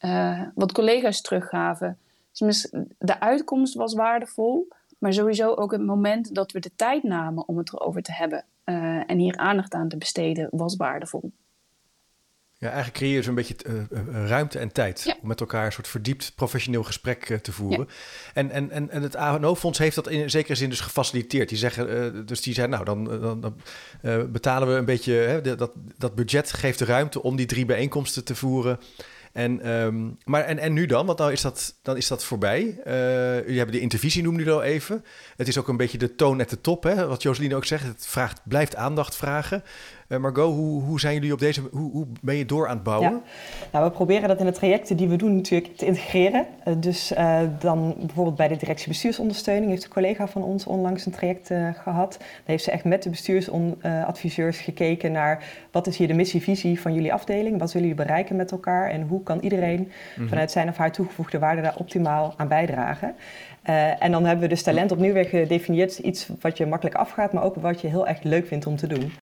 uh, 0.00 0.48
wat 0.54 0.72
collega's 0.72 1.20
teruggaven. 1.20 1.98
Dus 2.32 2.72
de 2.98 3.20
uitkomst 3.20 3.74
was 3.74 3.94
waardevol, 3.94 4.68
maar 4.98 5.12
sowieso 5.12 5.54
ook 5.54 5.72
het 5.72 5.84
moment 5.84 6.34
dat 6.34 6.52
we 6.52 6.60
de 6.60 6.70
tijd 6.76 7.02
namen 7.02 7.48
om 7.48 7.58
het 7.58 7.72
erover 7.72 8.02
te 8.02 8.12
hebben 8.12 8.44
uh, 8.64 9.10
en 9.10 9.18
hier 9.18 9.36
aandacht 9.36 9.74
aan 9.74 9.88
te 9.88 9.96
besteden, 9.96 10.48
was 10.50 10.76
waardevol. 10.76 11.32
Ja, 12.58 12.66
eigenlijk 12.66 12.96
creëer 12.96 13.14
je 13.14 13.22
zo'n 13.22 13.34
beetje 13.34 13.54
uh, 13.66 14.26
ruimte 14.26 14.58
en 14.58 14.72
tijd 14.72 15.02
ja. 15.02 15.16
om 15.22 15.28
met 15.28 15.40
elkaar 15.40 15.66
een 15.66 15.72
soort 15.72 15.88
verdiept 15.88 16.32
professioneel 16.34 16.82
gesprek 16.82 17.28
uh, 17.28 17.38
te 17.38 17.52
voeren. 17.52 17.86
Ja. 17.88 17.94
En, 18.34 18.50
en, 18.50 18.70
en, 18.70 18.90
en 18.90 19.02
het 19.02 19.16
ANO-fonds 19.16 19.78
heeft 19.78 19.94
dat 19.94 20.08
in 20.08 20.30
zekere 20.30 20.54
zin 20.54 20.68
dus 20.68 20.80
gefaciliteerd. 20.80 21.48
Die 21.48 21.58
zeggen, 21.58 22.14
uh, 22.16 22.26
dus 22.26 22.40
die 22.40 22.66
nou, 22.66 22.84
dan, 22.84 23.04
dan, 23.04 23.40
dan 23.40 23.56
betalen 24.32 24.68
we 24.68 24.74
een 24.74 24.84
beetje, 24.84 25.12
hè, 25.12 25.56
dat, 25.56 25.72
dat 25.98 26.14
budget 26.14 26.52
geeft 26.52 26.78
de 26.78 26.84
ruimte 26.84 27.22
om 27.22 27.36
die 27.36 27.46
drie 27.46 27.64
bijeenkomsten 27.64 28.24
te 28.24 28.34
voeren. 28.34 28.78
En, 29.36 29.70
um, 29.70 30.18
maar 30.24 30.44
en, 30.44 30.58
en 30.58 30.72
nu 30.72 30.86
dan? 30.86 31.06
Want 31.06 31.18
nou 31.18 31.32
is 31.32 31.40
dat, 31.40 31.74
dan 31.82 31.96
is 31.96 32.08
dat 32.08 32.24
voorbij. 32.24 32.62
Uh, 32.62 32.74
jullie 33.40 33.56
hebben 33.56 33.74
de 33.74 33.80
intervisie, 33.80 34.22
noemde 34.22 34.38
jullie 34.38 34.54
al 34.54 34.62
even. 34.62 35.04
Het 35.36 35.48
is 35.48 35.58
ook 35.58 35.68
een 35.68 35.76
beetje 35.76 35.98
de 35.98 36.14
toon 36.14 36.40
at 36.40 36.50
de 36.50 36.60
top, 36.60 36.82
hè? 36.82 37.06
wat 37.06 37.22
Joseline 37.22 37.56
ook 37.56 37.64
zegt. 37.64 37.84
Het 37.84 38.06
vraagt, 38.06 38.40
blijft 38.44 38.76
aandacht 38.76 39.16
vragen. 39.16 39.62
Uh, 40.08 40.18
Margot, 40.18 40.54
hoe, 40.54 40.82
hoe 40.82 41.00
zijn 41.00 41.14
jullie 41.14 41.32
op 41.32 41.38
deze... 41.38 41.62
Hoe, 41.70 41.90
hoe 41.90 42.06
ben 42.22 42.36
je 42.36 42.44
door 42.44 42.68
aan 42.68 42.74
het 42.74 42.82
bouwen? 42.82 43.10
Ja. 43.10 43.20
Nou, 43.72 43.84
we 43.84 43.90
proberen 43.90 44.28
dat 44.28 44.38
in 44.40 44.46
de 44.46 44.52
trajecten 44.52 44.96
die 44.96 45.08
we 45.08 45.16
doen 45.16 45.36
natuurlijk 45.36 45.76
te 45.76 45.86
integreren. 45.86 46.46
Uh, 46.68 46.74
dus 46.78 47.12
dan 47.58 47.94
bijvoorbeeld 47.98 48.36
bij 48.36 48.48
de 48.48 48.56
directie 48.56 48.88
bestuursondersteuning... 48.88 49.70
heeft 49.70 49.84
een 49.84 49.90
collega 49.90 50.28
van 50.28 50.42
ons 50.42 50.66
onlangs 50.66 51.06
een 51.06 51.12
traject 51.12 51.50
gehad. 51.82 52.16
Daar 52.18 52.28
heeft 52.44 52.64
ze 52.64 52.70
echt 52.70 52.84
met 52.84 53.02
de 53.02 53.10
bestuursadviseurs 53.10 54.58
gekeken 54.58 55.12
naar... 55.12 55.44
wat 55.70 55.86
is 55.86 55.96
hier 55.96 56.08
de 56.08 56.14
missievisie 56.14 56.80
van 56.80 56.94
jullie 56.94 57.12
afdeling? 57.12 57.58
Wat 57.58 57.72
willen 57.72 57.88
jullie 57.88 58.04
bereiken 58.04 58.36
met 58.36 58.52
elkaar? 58.52 58.90
En 58.90 59.02
hoe 59.02 59.22
kan 59.22 59.40
iedereen 59.40 59.80
mm-hmm. 59.80 60.28
vanuit 60.28 60.50
zijn 60.50 60.68
of 60.68 60.76
haar 60.76 60.92
toegevoegde 60.92 61.38
waarde... 61.38 61.62
daar 61.62 61.76
optimaal 61.76 62.34
aan 62.36 62.48
bijdragen? 62.48 63.14
Uh, 63.68 64.02
en 64.02 64.10
dan 64.10 64.24
hebben 64.24 64.42
we 64.42 64.48
dus 64.48 64.62
talent 64.62 64.92
opnieuw 64.92 65.12
weer 65.12 65.24
gedefinieerd. 65.24 65.98
Iets 65.98 66.28
wat 66.40 66.56
je 66.56 66.66
makkelijk 66.66 66.96
afgaat, 66.96 67.32
maar 67.32 67.42
ook 67.42 67.54
wat 67.54 67.80
je 67.80 67.88
heel 67.88 68.06
erg 68.06 68.22
leuk 68.22 68.46
vindt 68.46 68.66
om 68.66 68.76
te 68.76 68.86
doen. 68.86 69.12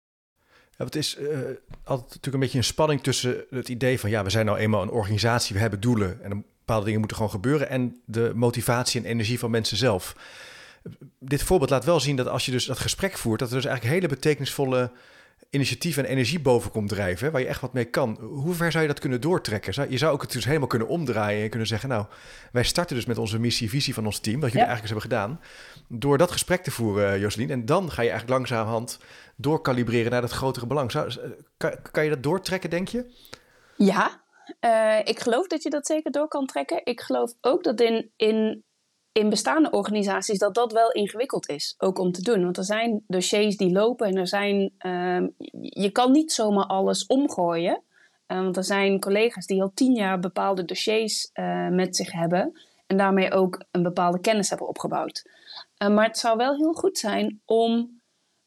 Ja, 0.78 0.84
het 0.84 0.96
is 0.96 1.18
uh, 1.18 1.28
altijd 1.84 2.08
natuurlijk 2.08 2.34
een 2.34 2.40
beetje 2.40 2.58
een 2.58 2.64
spanning 2.64 3.02
tussen 3.02 3.44
het 3.50 3.68
idee 3.68 4.00
van... 4.00 4.10
ja, 4.10 4.24
we 4.24 4.30
zijn 4.30 4.46
nou 4.46 4.58
eenmaal 4.58 4.82
een 4.82 4.90
organisatie, 4.90 5.54
we 5.54 5.60
hebben 5.60 5.80
doelen... 5.80 6.22
en 6.22 6.44
bepaalde 6.58 6.84
dingen 6.84 6.98
moeten 6.98 7.16
gewoon 7.16 7.32
gebeuren... 7.32 7.68
en 7.68 8.00
de 8.04 8.32
motivatie 8.34 9.00
en 9.00 9.06
energie 9.06 9.38
van 9.38 9.50
mensen 9.50 9.76
zelf. 9.76 10.16
Dit 11.18 11.42
voorbeeld 11.42 11.70
laat 11.70 11.84
wel 11.84 12.00
zien 12.00 12.16
dat 12.16 12.28
als 12.28 12.44
je 12.44 12.50
dus 12.50 12.64
dat 12.64 12.78
gesprek 12.78 13.16
voert... 13.16 13.38
dat 13.38 13.48
er 13.48 13.54
dus 13.54 13.64
eigenlijk 13.64 13.94
hele 13.94 14.14
betekenisvolle 14.14 14.90
initiatief 15.54 15.96
en 15.96 16.04
energie 16.04 16.40
boven 16.40 16.70
komt 16.70 16.88
drijven, 16.88 17.32
waar 17.32 17.40
je 17.40 17.46
echt 17.46 17.60
wat 17.60 17.72
mee 17.72 17.84
kan. 17.84 18.18
Hoe 18.20 18.54
ver 18.54 18.70
zou 18.70 18.82
je 18.82 18.88
dat 18.88 19.00
kunnen 19.00 19.20
doortrekken? 19.20 19.90
Je 19.90 19.98
zou 19.98 20.12
ook 20.12 20.22
het 20.22 20.32
dus 20.32 20.44
helemaal 20.44 20.68
kunnen 20.68 20.88
omdraaien 20.88 21.42
en 21.42 21.50
kunnen 21.50 21.68
zeggen, 21.68 21.88
nou, 21.88 22.06
wij 22.52 22.62
starten 22.62 22.96
dus 22.96 23.04
met 23.04 23.18
onze 23.18 23.38
missie, 23.38 23.70
visie 23.70 23.94
van 23.94 24.04
ons 24.04 24.18
team, 24.18 24.40
wat 24.40 24.52
jullie 24.52 24.66
eigenlijk 24.66 24.94
eens 24.94 25.08
hebben 25.08 25.26
gedaan, 25.28 25.40
door 25.88 26.18
dat 26.18 26.30
gesprek 26.30 26.62
te 26.62 26.70
voeren, 26.70 27.20
Joselien. 27.20 27.50
En 27.50 27.66
dan 27.66 27.90
ga 27.90 28.02
je 28.02 28.10
eigenlijk 28.10 28.38
langzamerhand 28.38 28.98
doorkalibreren 29.36 30.10
naar 30.10 30.20
dat 30.20 30.30
grotere 30.30 30.66
belang. 30.66 30.90
Zou, 30.90 31.12
kan, 31.56 31.76
kan 31.90 32.04
je 32.04 32.10
dat 32.10 32.22
doortrekken, 32.22 32.70
denk 32.70 32.88
je? 32.88 33.12
Ja, 33.76 34.22
uh, 34.60 34.98
ik 35.04 35.20
geloof 35.20 35.46
dat 35.46 35.62
je 35.62 35.70
dat 35.70 35.86
zeker 35.86 36.10
door 36.10 36.28
kan 36.28 36.46
trekken. 36.46 36.80
Ik 36.84 37.00
geloof 37.00 37.32
ook 37.40 37.64
dat 37.64 37.80
in, 37.80 38.10
in 38.16 38.64
in 39.14 39.28
bestaande 39.28 39.70
organisaties 39.70 40.38
dat 40.38 40.54
dat 40.54 40.72
wel 40.72 40.90
ingewikkeld 40.92 41.48
is, 41.48 41.74
ook 41.78 41.98
om 41.98 42.12
te 42.12 42.22
doen. 42.22 42.42
Want 42.42 42.56
er 42.56 42.64
zijn 42.64 43.04
dossiers 43.06 43.56
die 43.56 43.72
lopen 43.72 44.06
en 44.06 44.16
er 44.16 44.28
zijn, 44.28 44.72
uh, 44.86 45.28
je 45.60 45.90
kan 45.92 46.12
niet 46.12 46.32
zomaar 46.32 46.66
alles 46.66 47.06
omgooien. 47.06 47.82
Uh, 48.26 48.38
want 48.38 48.56
er 48.56 48.64
zijn 48.64 49.00
collega's 49.00 49.46
die 49.46 49.62
al 49.62 49.72
tien 49.74 49.94
jaar 49.94 50.18
bepaalde 50.18 50.64
dossiers 50.64 51.30
uh, 51.34 51.68
met 51.68 51.96
zich 51.96 52.12
hebben 52.12 52.60
en 52.86 52.96
daarmee 52.96 53.32
ook 53.32 53.64
een 53.70 53.82
bepaalde 53.82 54.20
kennis 54.20 54.48
hebben 54.48 54.68
opgebouwd. 54.68 55.28
Eh, 55.76 55.88
maar 55.88 56.06
het 56.06 56.18
zou 56.18 56.36
wel 56.36 56.56
heel 56.56 56.72
goed 56.72 56.98
zijn 56.98 57.40
om 57.44 58.02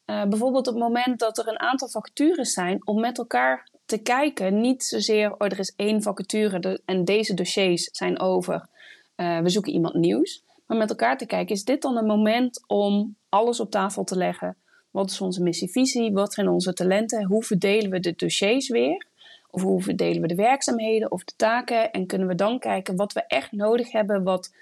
bijvoorbeeld 0.05 0.67
op 0.67 0.73
het 0.73 0.83
moment 0.83 1.19
dat 1.19 1.37
er 1.37 1.47
een 1.47 1.59
aantal 1.59 1.89
vacatures 1.89 2.53
zijn, 2.53 2.87
om 2.87 2.99
met 2.99 3.17
elkaar 3.17 3.69
te 3.85 3.97
kijken. 3.97 4.61
Niet 4.61 4.83
zozeer, 4.83 5.31
oh, 5.31 5.45
er 5.45 5.59
is 5.59 5.73
één 5.75 6.01
vacature 6.01 6.81
en 6.85 7.05
deze 7.05 7.33
dossiers 7.33 7.83
zijn 7.83 8.19
over. 8.19 8.69
we 9.15 9.49
zoeken 9.49 9.73
iemand 9.73 9.93
nieuws. 9.93 10.43
Maar 10.67 10.77
met 10.77 10.89
elkaar 10.89 11.17
te 11.17 11.25
kijken, 11.25 11.55
is 11.55 11.63
dit 11.63 11.81
dan 11.81 11.97
een 11.97 12.05
moment 12.05 12.63
om 12.67 13.15
alles 13.29 13.59
op 13.59 13.71
tafel 13.71 14.03
te 14.03 14.17
leggen? 14.17 14.57
Wat 14.91 15.09
is 15.09 15.21
onze 15.21 15.43
missievisie? 15.43 16.11
Wat 16.11 16.33
zijn 16.33 16.49
onze 16.49 16.73
talenten? 16.73 17.25
Hoe 17.25 17.43
verdelen 17.43 17.91
we 17.91 17.99
de 17.99 18.13
dossiers 18.15 18.69
weer? 18.69 19.05
Of 19.49 19.61
hoe 19.61 19.81
verdelen 19.81 20.21
we 20.21 20.27
de 20.27 20.35
werkzaamheden 20.35 21.11
of 21.11 21.23
de 21.23 21.33
taken? 21.35 21.91
En 21.91 22.05
kunnen 22.05 22.27
we 22.27 22.35
dan 22.35 22.59
kijken 22.59 22.95
wat 22.95 23.13
we 23.13 23.23
echt 23.27 23.51
nodig 23.51 23.91
hebben, 23.91 24.23
wat 24.23 24.53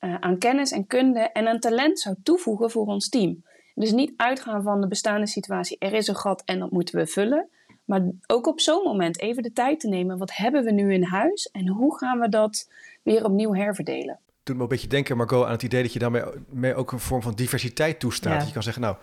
uh, 0.00 0.14
aan 0.20 0.38
kennis 0.38 0.70
en 0.70 0.86
kunde 0.86 1.20
en 1.20 1.48
aan 1.48 1.60
talent 1.60 1.98
zou 1.98 2.16
toevoegen 2.22 2.70
voor 2.70 2.86
ons 2.86 3.08
team. 3.08 3.44
Dus 3.74 3.92
niet 3.92 4.12
uitgaan 4.16 4.62
van 4.62 4.80
de 4.80 4.88
bestaande 4.88 5.26
situatie, 5.26 5.76
er 5.78 5.92
is 5.92 6.08
een 6.08 6.16
gat 6.16 6.42
en 6.44 6.58
dat 6.58 6.70
moeten 6.70 6.98
we 6.98 7.06
vullen. 7.06 7.48
Maar 7.84 8.02
ook 8.26 8.46
op 8.46 8.60
zo'n 8.60 8.82
moment 8.82 9.20
even 9.20 9.42
de 9.42 9.52
tijd 9.52 9.80
te 9.80 9.88
nemen, 9.88 10.18
wat 10.18 10.36
hebben 10.36 10.64
we 10.64 10.72
nu 10.72 10.92
in 10.92 11.02
huis 11.02 11.50
en 11.50 11.68
hoe 11.68 11.98
gaan 11.98 12.20
we 12.20 12.28
dat 12.28 12.70
weer 13.02 13.24
opnieuw 13.24 13.54
herverdelen? 13.54 14.18
Doet 14.46 14.56
me 14.56 14.62
een 14.62 14.68
beetje 14.68 14.88
denken, 14.88 15.16
Margot, 15.16 15.44
aan 15.44 15.50
het 15.52 15.62
idee 15.62 15.82
dat 15.82 15.92
je 15.92 15.98
daarmee 15.98 16.74
ook 16.74 16.92
een 16.92 17.00
vorm 17.00 17.22
van 17.22 17.34
diversiteit 17.34 18.00
toestaat. 18.00 18.38
Dat 18.38 18.46
je 18.46 18.52
kan 18.52 18.62
zeggen, 18.62 18.82
nou, 18.82 18.96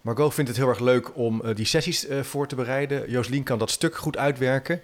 Margot 0.00 0.34
vindt 0.34 0.50
het 0.50 0.58
heel 0.58 0.68
erg 0.68 0.80
leuk 0.80 1.16
om 1.16 1.42
uh, 1.44 1.54
die 1.54 1.64
sessies 1.64 2.08
uh, 2.08 2.22
voor 2.22 2.46
te 2.46 2.54
bereiden. 2.54 3.10
Joslien 3.10 3.42
kan 3.42 3.58
dat 3.58 3.70
stuk 3.70 3.96
goed 3.96 4.16
uitwerken. 4.16 4.80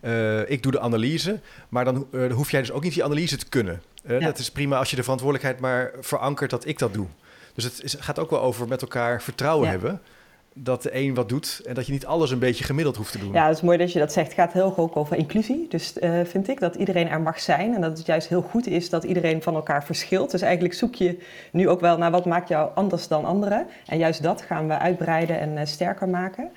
Uh, 0.00 0.50
ik 0.50 0.62
doe 0.62 0.72
de 0.72 0.80
analyse, 0.80 1.40
maar 1.68 1.84
dan 1.84 2.06
hoef 2.32 2.50
jij 2.50 2.60
dus 2.60 2.72
ook 2.72 2.82
niet 2.82 2.94
die 2.94 3.04
analyse 3.04 3.36
te 3.36 3.48
kunnen. 3.48 3.82
Ja. 4.06 4.18
Dat 4.18 4.38
is 4.38 4.50
prima 4.50 4.78
als 4.78 4.90
je 4.90 4.96
de 4.96 5.02
verantwoordelijkheid 5.02 5.60
maar 5.60 5.92
verankert 6.00 6.50
dat 6.50 6.66
ik 6.66 6.78
dat 6.78 6.94
doe. 6.94 7.06
Dus 7.54 7.64
het 7.64 7.82
is, 7.82 7.96
gaat 7.98 8.18
ook 8.18 8.30
wel 8.30 8.40
over 8.40 8.68
met 8.68 8.82
elkaar 8.82 9.22
vertrouwen 9.22 9.64
ja. 9.64 9.70
hebben 9.70 10.00
dat 10.58 10.82
de 10.82 10.94
een 10.94 11.14
wat 11.14 11.28
doet 11.28 11.60
en 11.66 11.74
dat 11.74 11.86
je 11.86 11.92
niet 11.92 12.06
alles 12.06 12.30
een 12.30 12.38
beetje 12.38 12.64
gemiddeld 12.64 12.96
hoeft 12.96 13.12
te 13.12 13.18
doen. 13.18 13.32
Ja, 13.32 13.46
het 13.46 13.56
is 13.56 13.62
mooi 13.62 13.78
dat 13.78 13.92
je 13.92 13.98
dat 13.98 14.12
zegt. 14.12 14.26
Het 14.26 14.36
gaat 14.36 14.52
heel 14.52 14.74
ook 14.76 14.96
over 14.96 15.16
inclusie. 15.16 15.66
Dus 15.68 15.92
uh, 16.00 16.20
vind 16.24 16.48
ik 16.48 16.60
dat 16.60 16.74
iedereen 16.74 17.08
er 17.08 17.20
mag 17.20 17.40
zijn 17.40 17.74
en 17.74 17.80
dat 17.80 17.98
het 17.98 18.06
juist 18.06 18.28
heel 18.28 18.42
goed 18.42 18.66
is 18.66 18.90
dat 18.90 19.04
iedereen 19.04 19.42
van 19.42 19.54
elkaar 19.54 19.84
verschilt. 19.84 20.30
Dus 20.30 20.42
eigenlijk 20.42 20.74
zoek 20.74 20.94
je 20.94 21.18
nu 21.52 21.68
ook 21.68 21.80
wel 21.80 21.98
naar 21.98 22.10
wat 22.10 22.24
maakt 22.24 22.48
jou 22.48 22.70
anders 22.74 23.08
dan 23.08 23.24
anderen. 23.24 23.66
En 23.86 23.98
juist 23.98 24.22
dat 24.22 24.42
gaan 24.42 24.68
we 24.68 24.78
uitbreiden 24.78 25.40
en 25.40 25.52
uh, 25.52 25.60
sterker 25.64 26.08
maken. 26.08 26.50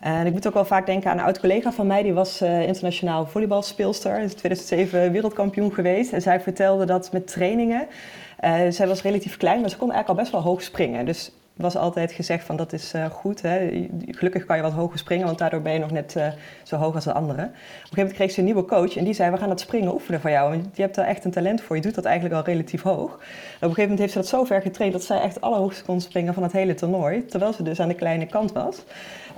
En 0.00 0.26
ik 0.26 0.32
moet 0.32 0.46
ook 0.46 0.54
wel 0.54 0.64
vaak 0.64 0.86
denken 0.86 1.10
aan 1.10 1.18
een 1.18 1.24
oud 1.24 1.40
collega 1.40 1.72
van 1.72 1.86
mij, 1.86 2.02
die 2.02 2.12
was 2.12 2.42
uh, 2.42 2.66
internationaal 2.66 3.26
volleybalspeelster, 3.26 4.18
is 4.18 4.34
2007 4.34 5.12
wereldkampioen 5.12 5.72
geweest. 5.72 6.12
En 6.12 6.22
zij 6.22 6.40
vertelde 6.40 6.84
dat 6.84 7.12
met 7.12 7.26
trainingen, 7.26 7.86
zij 8.68 8.86
was 8.86 9.02
relatief 9.02 9.36
klein, 9.36 9.60
maar 9.60 9.70
ze 9.70 9.76
kon 9.76 9.92
eigenlijk 9.92 10.18
al 10.18 10.24
best 10.24 10.32
wel 10.32 10.52
hoog 10.52 10.62
springen. 10.62 11.06
Dus 11.06 11.32
was 11.56 11.76
altijd 11.76 12.12
gezegd 12.12 12.44
van 12.44 12.56
dat 12.56 12.72
is 12.72 12.94
uh, 12.94 13.04
goed. 13.04 13.42
Hè? 13.42 13.88
Gelukkig 14.08 14.44
kan 14.44 14.56
je 14.56 14.62
wat 14.62 14.72
hoger 14.72 14.98
springen, 14.98 15.26
want 15.26 15.38
daardoor 15.38 15.62
ben 15.62 15.72
je 15.72 15.78
nog 15.78 15.90
net 15.90 16.14
uh, 16.16 16.26
zo 16.62 16.76
hoog 16.76 16.94
als 16.94 17.04
de 17.04 17.12
anderen. 17.12 17.44
Op 17.44 17.50
een 17.50 17.58
gegeven 17.58 17.96
moment 17.96 18.16
kreeg 18.16 18.30
ze 18.30 18.38
een 18.38 18.44
nieuwe 18.44 18.64
coach 18.64 18.96
en 18.96 19.04
die 19.04 19.14
zei: 19.14 19.30
We 19.30 19.36
gaan 19.36 19.48
dat 19.48 19.60
springen 19.60 19.92
oefenen 19.92 20.20
voor 20.20 20.30
jou. 20.30 20.50
Want 20.50 20.76
je 20.76 20.82
hebt 20.82 20.94
daar 20.94 21.06
echt 21.06 21.24
een 21.24 21.30
talent 21.30 21.60
voor. 21.60 21.76
Je 21.76 21.82
doet 21.82 21.94
dat 21.94 22.04
eigenlijk 22.04 22.34
al 22.34 22.52
relatief 22.52 22.82
hoog. 22.82 23.12
Op 23.12 23.20
een 23.60 23.68
gegeven 23.68 23.82
moment 23.82 23.98
heeft 23.98 24.12
ze 24.12 24.18
dat 24.18 24.28
zo 24.28 24.44
ver 24.44 24.62
getraind 24.62 24.92
dat 24.92 25.04
zij 25.04 25.20
echt 25.20 25.40
allerhoogste 25.40 25.84
kon 25.84 26.00
springen 26.00 26.34
van 26.34 26.42
het 26.42 26.52
hele 26.52 26.74
toernooi. 26.74 27.24
Terwijl 27.24 27.52
ze 27.52 27.62
dus 27.62 27.80
aan 27.80 27.88
de 27.88 27.94
kleine 27.94 28.26
kant 28.26 28.52
was. 28.52 28.84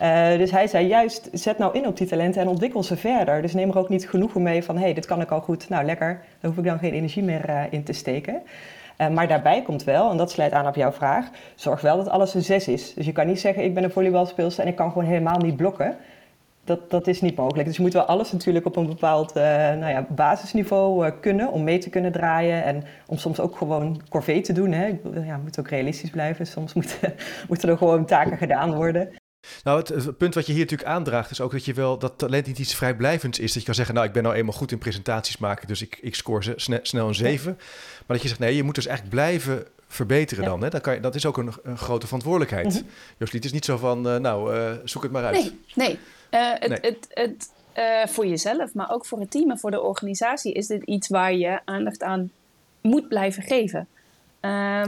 Uh, 0.03 0.39
dus 0.39 0.51
hij 0.51 0.67
zei 0.67 0.87
juist: 0.87 1.29
zet 1.33 1.59
nou 1.59 1.75
in 1.75 1.87
op 1.87 1.97
die 1.97 2.07
talenten 2.07 2.41
en 2.41 2.49
ontwikkel 2.49 2.83
ze 2.83 2.97
verder. 2.97 3.43
Dus 3.43 3.55
neem 3.55 3.71
er 3.71 3.79
ook 3.79 3.89
niet 3.89 4.09
genoegen 4.09 4.43
mee 4.43 4.65
van: 4.65 4.77
hé, 4.77 4.83
hey, 4.83 4.95
dit 4.95 5.07
kan 5.07 5.21
ik 5.21 5.31
al 5.31 5.41
goed. 5.41 5.69
Nou, 5.69 5.85
lekker. 5.85 6.21
Daar 6.41 6.51
hoef 6.51 6.59
ik 6.59 6.65
dan 6.65 6.79
geen 6.79 6.93
energie 6.93 7.23
meer 7.23 7.67
in 7.71 7.85
te 7.85 7.93
steken. 7.93 8.43
Uh, 8.99 9.09
maar 9.09 9.29
daarbij 9.29 9.63
komt 9.63 9.85
wel, 9.85 10.11
en 10.11 10.17
dat 10.17 10.31
sluit 10.31 10.53
aan 10.53 10.67
op 10.67 10.75
jouw 10.75 10.93
vraag, 10.93 11.27
zorg 11.55 11.81
wel 11.81 11.97
dat 11.97 12.09
alles 12.09 12.35
een 12.35 12.43
zes 12.43 12.69
is. 12.69 12.95
Dus 12.95 13.07
je 13.07 13.13
kan 13.13 13.27
niet 13.27 13.41
zeggen, 13.41 13.65
ik 13.65 13.75
ben 13.75 13.85
een 13.85 13.91
volleybalspeelster 13.91 14.65
en 14.65 14.71
ik 14.71 14.77
kan 14.77 14.93
gewoon 14.93 15.09
helemaal 15.09 15.39
niet 15.39 15.57
blokken. 15.57 15.97
Dat, 16.65 16.91
dat 16.91 17.07
is 17.07 17.21
niet 17.21 17.37
mogelijk. 17.37 17.67
Dus 17.67 17.77
je 17.77 17.83
moet 17.83 17.93
wel 17.93 18.03
alles 18.03 18.33
natuurlijk 18.33 18.67
op 18.67 18.77
een 18.77 18.87
bepaald 18.87 19.37
uh, 19.37 19.43
nou 19.53 19.89
ja, 19.89 20.07
basisniveau 20.09 21.07
uh, 21.07 21.13
kunnen 21.21 21.53
om 21.53 21.65
mee 21.65 21.79
te 21.79 21.91
kunnen 21.91 22.13
draaien. 22.13 22.65
En 22.65 22.85
om 23.07 23.17
soms 23.17 23.41
ook 23.41 23.57
gewoon 23.57 24.01
corvée 24.09 24.41
te 24.41 24.53
doen. 24.53 24.73
Hè. 24.73 24.99
Ja, 25.25 25.37
moet 25.37 25.59
ook 25.59 25.69
realistisch 25.69 26.11
blijven. 26.11 26.47
Soms 26.47 26.73
moeten, 26.73 27.15
moeten 27.49 27.69
er 27.69 27.79
gewoon 27.79 28.05
taken 28.05 28.39
gedaan 28.39 28.75
worden. 28.75 29.09
Nou, 29.65 29.79
het, 29.79 30.19
punt 30.19 30.35
wat 30.35 30.47
je 30.47 30.53
hier 30.53 30.61
natuurlijk 30.61 30.89
aandraagt 30.89 31.31
is 31.31 31.41
ook 31.41 31.53
dat 31.53 31.65
je 31.65 31.75
wel 31.75 31.99
dat 31.99 32.19
talent 32.19 32.47
niet 32.47 32.59
iets 32.59 32.75
vrijblijvends 32.75 33.39
is. 33.39 33.53
Dat 33.53 33.61
je 33.61 33.67
kan 33.67 33.75
zeggen, 33.75 33.95
nou, 33.95 34.07
ik 34.07 34.13
ben 34.13 34.23
nou 34.23 34.35
eenmaal 34.35 34.53
goed 34.53 34.73
in 34.73 34.79
presentaties 34.79 35.39
maken, 35.39 35.69
dus 35.69 35.83
ik, 35.83 35.99
ik 36.01 36.15
score 36.15 36.53
snel, 36.57 36.79
snel 36.83 37.09
een 37.09 37.15
7. 37.15 37.55
Maar 38.07 38.17
dat 38.17 38.23
je 38.23 38.29
zegt, 38.29 38.41
nee, 38.41 38.57
je 38.57 38.63
moet 38.63 38.75
dus 38.75 38.87
echt 38.87 39.09
blijven 39.09 39.67
verbeteren 39.89 40.45
dan. 40.45 40.63
Hè? 40.63 40.69
Dan 40.69 40.81
kan 40.81 40.95
je, 40.95 41.01
dat 41.01 41.15
is 41.15 41.27
ook 41.27 41.37
een, 41.37 41.53
een 41.63 41.79
grote 41.79 42.07
verantwoordelijkheid. 42.07 42.67
Mm 42.67 42.73
-hmm. 43.19 43.29
het 43.31 43.45
is 43.45 43.53
niet 43.53 43.65
zo 43.65 43.77
van, 43.77 44.07
uh, 44.07 44.17
nou, 44.17 44.57
uh, 44.57 44.73
zoek 44.85 45.03
het 45.03 45.13
maar 45.13 45.25
uit. 45.25 45.35
Nee, 45.35 45.61
nee. 45.75 45.99
Uh, 46.31 46.53
het, 46.59 46.69
nee. 46.69 46.79
het, 46.81 47.09
het, 47.11 47.51
voor 48.11 48.27
jezelf, 48.27 48.75
maar 48.75 48.91
ook 48.91 49.07
voor 49.07 49.21
het 49.21 49.31
team 49.31 49.51
en 49.51 49.59
voor 49.59 49.71
de 49.71 49.81
organisatie 49.81 50.53
is 50.53 50.67
dit 50.67 50.83
iets 50.83 51.09
waar 51.09 51.35
je 51.35 51.61
aandacht 51.65 52.03
aan 52.03 52.31
moet 52.81 53.09
blijven 53.09 53.43
geven. 53.43 53.89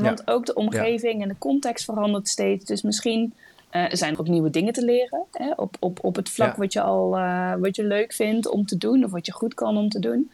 want 0.01 0.23
ja. 0.25 0.33
ook 0.33 0.47
de 0.47 0.55
omgeving 0.55 1.16
ja. 1.16 1.23
en 1.23 1.29
de 1.29 1.38
context 1.38 1.85
verandert 1.85 2.29
steeds. 2.29 2.64
Dus 2.64 2.83
misschien 2.83 3.35
uh, 3.72 3.85
zijn 3.88 4.14
er 4.14 4.20
ook 4.20 4.28
nieuwe 4.28 4.50
dingen 4.50 4.72
te 4.72 4.85
leren. 4.85 5.24
Hè? 5.33 5.50
Op, 5.57 5.76
op, 5.81 6.04
op 6.04 6.16
het 6.16 6.28
vlak 6.28 6.52
ja. 6.52 6.59
wat 6.59 6.72
je 6.72 6.81
al 6.81 7.18
uh, 7.18 7.54
wat 7.54 7.76
je 7.76 7.85
leuk 7.85 8.12
vindt 8.12 8.48
om 8.48 8.66
te 8.66 8.78
doen 8.78 9.04
of 9.04 9.11
wat 9.11 9.26
je 9.26 9.33
goed 9.33 9.54
kan 9.54 9.76
om 9.76 9.88
te 9.88 9.98
doen. 9.98 10.31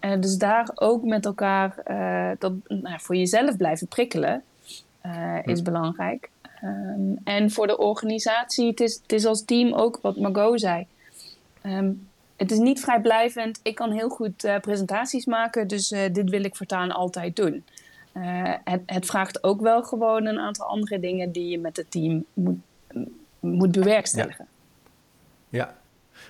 Uh, 0.00 0.20
dus 0.20 0.36
daar 0.36 0.70
ook 0.74 1.04
met 1.04 1.24
elkaar 1.24 1.74
dat, 2.38 2.52
nou, 2.68 3.00
voor 3.00 3.16
jezelf 3.16 3.56
blijven 3.56 3.86
prikkelen 3.86 4.42
is 5.44 5.62
belangrijk. 5.62 6.30
Um, 6.64 7.18
en 7.24 7.50
voor 7.50 7.66
de 7.66 7.78
organisatie, 7.78 8.66
het 8.66 8.80
is, 8.80 9.00
het 9.02 9.12
is 9.12 9.24
als 9.24 9.44
team 9.44 9.72
ook 9.72 9.98
wat 10.02 10.16
Margot 10.16 10.60
zei. 10.60 10.86
Um, 11.62 12.08
het 12.36 12.50
is 12.50 12.58
niet 12.58 12.80
vrijblijvend. 12.80 13.60
Ik 13.62 13.74
kan 13.74 13.90
heel 13.90 14.08
goed 14.08 14.58
presentaties 14.60 15.26
maken, 15.26 15.68
dus 15.68 15.88
dit 15.88 16.30
wil 16.30 16.44
ik 16.44 16.56
voortaan 16.56 16.90
altijd 16.90 17.36
doen. 17.36 17.64
Het, 18.64 18.80
het, 18.86 19.06
vraagt 19.06 19.44
ook 19.44 19.60
wel 19.60 19.82
gewoon 19.82 20.26
een 20.26 20.38
aantal 20.38 20.66
andere 20.66 21.00
dingen 21.00 21.32
die 21.32 21.48
je 21.48 21.58
met 21.58 21.76
het 21.76 21.90
team 21.90 22.24
moet 22.34 22.58
moet 23.40 23.72
bewerkstelligen. 23.72 24.46
Ja. 25.48 25.58
ja. 25.58 25.76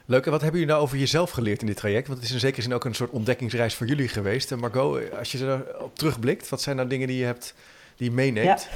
Leuk. 0.04 0.24
En 0.24 0.30
wat 0.30 0.40
hebben 0.40 0.60
jullie 0.60 0.74
nou 0.74 0.86
over 0.86 0.98
jezelf 0.98 1.30
geleerd 1.30 1.60
in 1.60 1.66
dit 1.66 1.76
traject? 1.76 2.06
Want 2.06 2.18
het 2.18 2.28
is 2.28 2.34
in 2.34 2.40
zekere 2.40 2.62
zin 2.62 2.72
ook 2.72 2.84
een 2.84 2.94
soort 2.94 3.10
ontdekkingsreis 3.10 3.74
voor 3.74 3.86
jullie 3.86 4.08
geweest. 4.08 4.52
En 4.52 4.58
Margot, 4.58 5.18
als 5.18 5.32
je 5.32 5.38
erop 5.38 5.96
terugblikt, 5.96 6.48
wat 6.48 6.62
zijn 6.62 6.76
nou 6.76 6.88
dingen 6.88 7.06
die 7.06 7.18
je 7.18 7.24
hebt 7.24 7.54
die 7.96 8.08
je 8.08 8.14
meeneemt? 8.14 8.68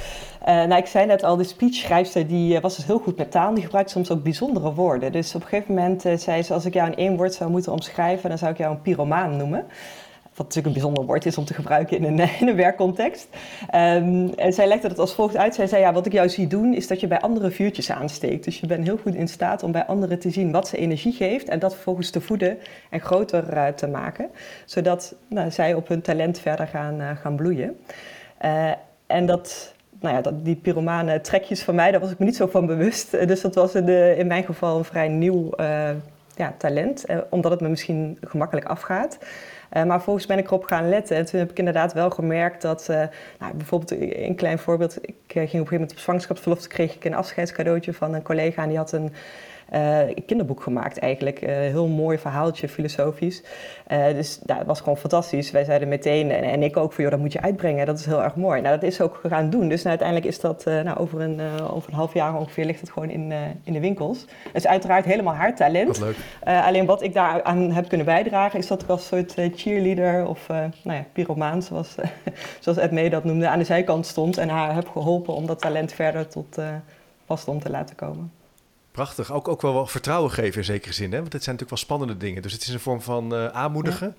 Ja. 0.45 0.63
Uh, 0.63 0.67
nou, 0.69 0.81
ik 0.81 0.87
zei 0.87 1.05
net 1.05 1.23
al, 1.23 1.35
de 1.35 1.43
speechschrijfster 1.43 2.27
die 2.27 2.55
uh, 2.55 2.61
was 2.61 2.75
dus 2.75 2.85
heel 2.85 2.99
goed 2.99 3.17
met 3.17 3.31
taal. 3.31 3.53
Die 3.53 3.63
gebruikt 3.63 3.89
soms 3.89 4.11
ook 4.11 4.23
bijzondere 4.23 4.73
woorden. 4.73 5.11
Dus 5.11 5.35
op 5.35 5.41
een 5.41 5.47
gegeven 5.47 5.73
moment 5.73 6.05
uh, 6.05 6.17
zei 6.17 6.43
ze, 6.43 6.53
als 6.53 6.65
ik 6.65 6.73
jou 6.73 6.91
in 6.91 6.97
één 6.97 7.15
woord 7.15 7.33
zou 7.33 7.49
moeten 7.49 7.71
omschrijven, 7.71 8.29
dan 8.29 8.37
zou 8.37 8.51
ik 8.51 8.57
jou 8.57 8.75
een 8.75 8.81
pyromaan 8.81 9.37
noemen. 9.37 9.65
Wat 10.35 10.45
natuurlijk 10.45 10.75
een 10.75 10.81
bijzonder 10.81 11.05
woord 11.05 11.25
is 11.25 11.37
om 11.37 11.45
te 11.45 11.53
gebruiken 11.53 11.97
in 11.97 12.03
een, 12.03 12.29
in 12.39 12.47
een 12.47 12.55
werkcontext. 12.55 13.27
Um, 13.75 14.33
en 14.33 14.53
zij 14.53 14.67
legde 14.67 14.87
het 14.87 14.99
als 14.99 15.13
volgt 15.13 15.37
uit. 15.37 15.55
Zij 15.55 15.67
zei, 15.67 15.81
ja, 15.81 15.93
wat 15.93 16.05
ik 16.05 16.11
jou 16.11 16.29
zie 16.29 16.47
doen, 16.47 16.73
is 16.73 16.87
dat 16.87 16.99
je 16.99 17.07
bij 17.07 17.19
anderen 17.19 17.51
vuurtjes 17.51 17.91
aansteekt. 17.91 18.43
Dus 18.43 18.59
je 18.59 18.67
bent 18.67 18.83
heel 18.83 18.97
goed 18.97 19.15
in 19.15 19.27
staat 19.27 19.63
om 19.63 19.71
bij 19.71 19.85
anderen 19.85 20.19
te 20.19 20.29
zien 20.29 20.51
wat 20.51 20.67
ze 20.67 20.77
energie 20.77 21.13
geeft... 21.13 21.47
en 21.47 21.59
dat 21.59 21.73
vervolgens 21.73 22.09
te 22.09 22.21
voeden 22.21 22.57
en 22.89 22.99
groter 22.99 23.53
uh, 23.53 23.67
te 23.67 23.87
maken. 23.87 24.29
Zodat 24.65 25.15
nou, 25.27 25.51
zij 25.51 25.73
op 25.73 25.87
hun 25.87 26.01
talent 26.01 26.39
verder 26.39 26.67
gaan, 26.67 27.01
uh, 27.01 27.09
gaan 27.21 27.35
bloeien. 27.35 27.79
Uh, 28.45 28.71
en 29.07 29.25
dat, 29.25 29.73
nou 29.99 30.15
ja, 30.15 30.21
dat, 30.21 30.45
die 30.45 30.55
pyromane 30.55 31.21
trekjes 31.21 31.63
van 31.63 31.75
mij, 31.75 31.91
daar 31.91 31.99
was 31.99 32.11
ik 32.11 32.19
me 32.19 32.25
niet 32.25 32.35
zo 32.35 32.47
van 32.47 32.65
bewust. 32.65 33.11
Dus 33.27 33.41
dat 33.41 33.55
was 33.55 33.75
in, 33.75 33.85
de, 33.85 34.15
in 34.17 34.27
mijn 34.27 34.43
geval 34.43 34.77
een 34.77 34.85
vrij 34.85 35.07
nieuw 35.07 35.49
ja, 36.35 36.53
talent. 36.57 37.05
omdat 37.29 37.51
het 37.51 37.61
me 37.61 37.69
misschien 37.69 38.17
gemakkelijk 38.21 38.67
afgaat... 38.67 39.17
Uh, 39.73 39.83
maar 39.83 40.01
volgens 40.01 40.25
ben 40.25 40.37
ik 40.37 40.45
erop 40.45 40.63
gaan 40.63 40.89
letten. 40.89 41.17
En 41.17 41.25
toen 41.25 41.39
heb 41.39 41.51
ik 41.51 41.57
inderdaad 41.57 41.93
wel 41.93 42.09
gemerkt 42.09 42.61
dat, 42.61 42.87
uh, 42.91 42.97
nou, 43.39 43.53
bijvoorbeeld 43.53 43.91
een 44.15 44.35
klein 44.35 44.59
voorbeeld. 44.59 44.97
Ik 45.01 45.13
uh, 45.13 45.15
ging 45.27 45.37
op 45.37 45.43
een 45.43 45.49
gegeven 45.49 45.73
moment 45.73 45.91
op 45.91 45.97
zwangerschapsverlof. 45.97 46.59
Toen 46.59 46.69
kreeg 46.69 46.95
ik 46.95 47.05
een 47.05 47.15
afscheidscadeautje 47.15 47.93
van 47.93 48.13
een 48.13 48.21
collega 48.21 48.61
en 48.61 48.69
die 48.69 48.77
had 48.77 48.91
een 48.91 49.13
kinderboek 50.25 50.63
gemaakt 50.63 50.99
eigenlijk. 50.99 51.39
heel 51.47 51.87
mooi 51.87 52.17
verhaaltje, 52.17 52.69
filosofisch. 52.69 53.43
dus 53.87 54.39
ja, 54.45 54.57
het 54.57 54.67
was 54.67 54.79
gewoon 54.79 54.97
fantastisch. 54.97 55.51
Wij 55.51 55.63
zeiden 55.63 55.87
meteen, 55.87 56.31
en, 56.31 56.43
en, 56.43 56.63
ik 56.63 56.77
ook, 56.77 56.93
van 56.93 57.03
joh, 57.03 57.13
dat 57.13 57.21
moet 57.21 57.33
je 57.33 57.41
uitbrengen. 57.41 57.85
Dat 57.85 57.99
is 57.99 58.05
heel 58.05 58.23
erg 58.23 58.35
mooi. 58.35 58.61
Nou, 58.61 58.79
dat 58.79 58.89
is 58.89 59.01
ook 59.01 59.19
gaan 59.23 59.49
doen. 59.49 59.69
Dus 59.69 59.77
nou, 59.77 59.89
uiteindelijk 59.89 60.27
is 60.27 60.39
dat 60.39 60.65
nou, 60.65 60.97
over, 60.97 61.21
een, 61.21 61.39
over 61.71 61.89
een 61.89 61.95
half 61.95 62.13
jaar 62.13 62.37
ongeveer 62.37 62.65
ligt 62.65 62.79
het 62.79 62.91
gewoon 62.91 63.09
in, 63.09 63.33
in 63.63 63.73
de 63.73 63.79
winkels. 63.79 64.19
Het 64.43 64.55
is 64.63 64.67
uiteraard 64.67 65.05
helemaal 65.05 65.33
haar 65.33 65.55
talent. 65.55 65.97
Wat 65.97 66.15
leuk. 66.43 66.63
alleen 66.63 66.85
wat 66.85 67.01
ik 67.01 67.13
daar 67.13 67.43
aan 67.43 67.71
heb 67.71 67.87
kunnen 67.87 68.05
bijdragen, 68.05 68.59
is 68.59 68.67
dat 68.67 68.81
ik 68.81 68.89
als 68.89 69.07
soort 69.07 69.33
cheerleader 69.55 70.27
of 70.27 70.47
nou 70.47 70.71
ja, 70.83 71.05
pyromaan, 71.13 71.61
zoals, 71.61 71.95
zoals 72.59 72.77
Ed 72.77 72.91
Mee 72.91 73.09
dat 73.09 73.23
noemde, 73.23 73.47
aan 73.47 73.59
de 73.59 73.65
zijkant 73.65 74.05
stond 74.05 74.37
en 74.37 74.49
haar 74.49 74.73
heb 74.73 74.89
geholpen 74.89 75.33
om 75.33 75.45
dat 75.45 75.61
talent 75.61 75.93
verder 75.93 76.27
tot 76.27 76.57
uh, 76.57 76.67
wasdom 77.25 77.59
te 77.59 77.69
laten 77.69 77.95
komen. 77.95 78.31
Prachtig. 78.93 79.31
Ook, 79.31 79.47
ook 79.47 79.61
wel, 79.61 79.73
wel 79.73 79.87
vertrouwen 79.87 80.31
geven 80.31 80.57
in 80.57 80.65
zekere 80.65 80.93
zin. 80.93 81.11
Hè? 81.11 81.19
Want 81.19 81.33
het 81.33 81.43
zijn 81.43 81.55
natuurlijk 81.55 81.69
wel 81.69 81.97
spannende 81.97 82.25
dingen. 82.25 82.41
Dus 82.41 82.53
het 82.53 82.61
is 82.61 82.69
een 82.69 82.79
vorm 82.79 83.01
van 83.01 83.33
uh, 83.33 83.47
aanmoedigen 83.47 84.15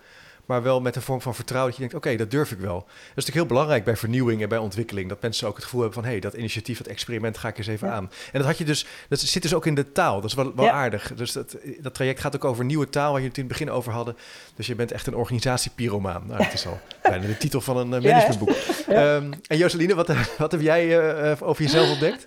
maar 0.47 0.63
wel 0.63 0.81
met 0.81 0.97
een 0.97 1.03
vorm 1.03 1.21
van 1.21 1.35
vertrouwen 1.35 1.73
dat 1.73 1.81
je 1.81 1.89
denkt, 1.89 2.07
oké, 2.07 2.17
dat 2.17 2.31
durf 2.31 2.53
ik 2.53 2.59
wel. 2.59 2.75
Dat 2.75 2.87
is 2.87 3.11
natuurlijk 3.15 3.37
heel 3.37 3.47
belangrijk 3.47 3.85
bij 3.85 3.97
vernieuwing 3.97 4.43
en 4.43 4.49
bij 4.49 4.59
ontwikkeling, 4.59 5.09
dat 5.09 5.23
mensen 5.23 5.49
ook 5.49 5.55
het 5.55 5.65
gevoel 5.65 5.81
hebben 5.81 5.99
van, 5.99 6.09
hé, 6.09 6.17
hey, 6.19 6.21
dat 6.31 6.35
initiatief, 6.35 6.79
dat 6.79 6.87
experiment 6.87 7.39
ga 7.39 7.49
ik 7.49 7.59
eens 7.59 7.67
even 7.67 7.91
aan. 7.91 8.11
En 8.33 8.39
dat 8.39 8.47
had 8.47 8.59
je 8.59 8.65
dus, 8.65 8.87
dat 9.09 9.21
zit 9.21 9.43
dus 9.43 9.55
ook 9.55 9.67
in 9.67 9.75
de 9.75 9.93
taal, 9.93 10.21
dat 10.21 10.31
is 10.31 10.37
wel, 10.37 10.55
wel 10.55 10.71
aardig. 10.71 11.15
Dus 11.15 11.33
dat, 11.33 11.57
dat 11.81 11.95
traject 11.95 12.21
gaat 12.21 12.35
ook 12.35 12.45
over 12.45 12.65
nieuwe 12.65 12.89
taal, 12.89 13.13
waar 13.13 13.21
je 13.21 13.29
het 13.29 13.37
in 13.37 13.45
het 13.45 13.53
begin 13.53 13.71
over 13.71 13.93
hadden. 13.93 14.17
Dus 14.55 14.67
je 14.67 14.75
bent 14.75 14.93
echt 14.93 15.07
een 15.07 15.15
organisatiepyromaan. 15.15 16.23
Nou, 16.27 16.39
dat 16.45 16.53
is 16.53 16.67
al 16.67 16.81
bijna 17.03 17.27
de 17.27 17.37
titel 17.37 17.61
van 17.61 17.77
een 17.77 17.93
uh, 18.03 18.11
managementboek. 18.11 18.51
Um, 18.89 19.33
en 19.47 19.57
Joseline, 19.57 19.95
wat, 19.95 20.13
wat 20.39 20.53
heb 20.53 20.61
jij 20.61 21.15
uh, 21.31 21.33
over 21.41 21.63
jezelf 21.63 21.91
ontdekt? 21.91 22.27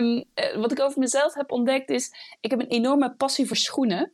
Um, 0.00 0.24
wat 0.60 0.72
ik 0.72 0.80
over 0.80 0.98
mezelf 0.98 1.34
heb 1.34 1.52
ontdekt 1.52 1.90
is, 1.90 2.12
ik 2.40 2.50
heb 2.50 2.60
een 2.60 2.66
enorme 2.66 3.14
passie 3.14 3.46
voor 3.46 3.56
schoenen, 3.56 4.12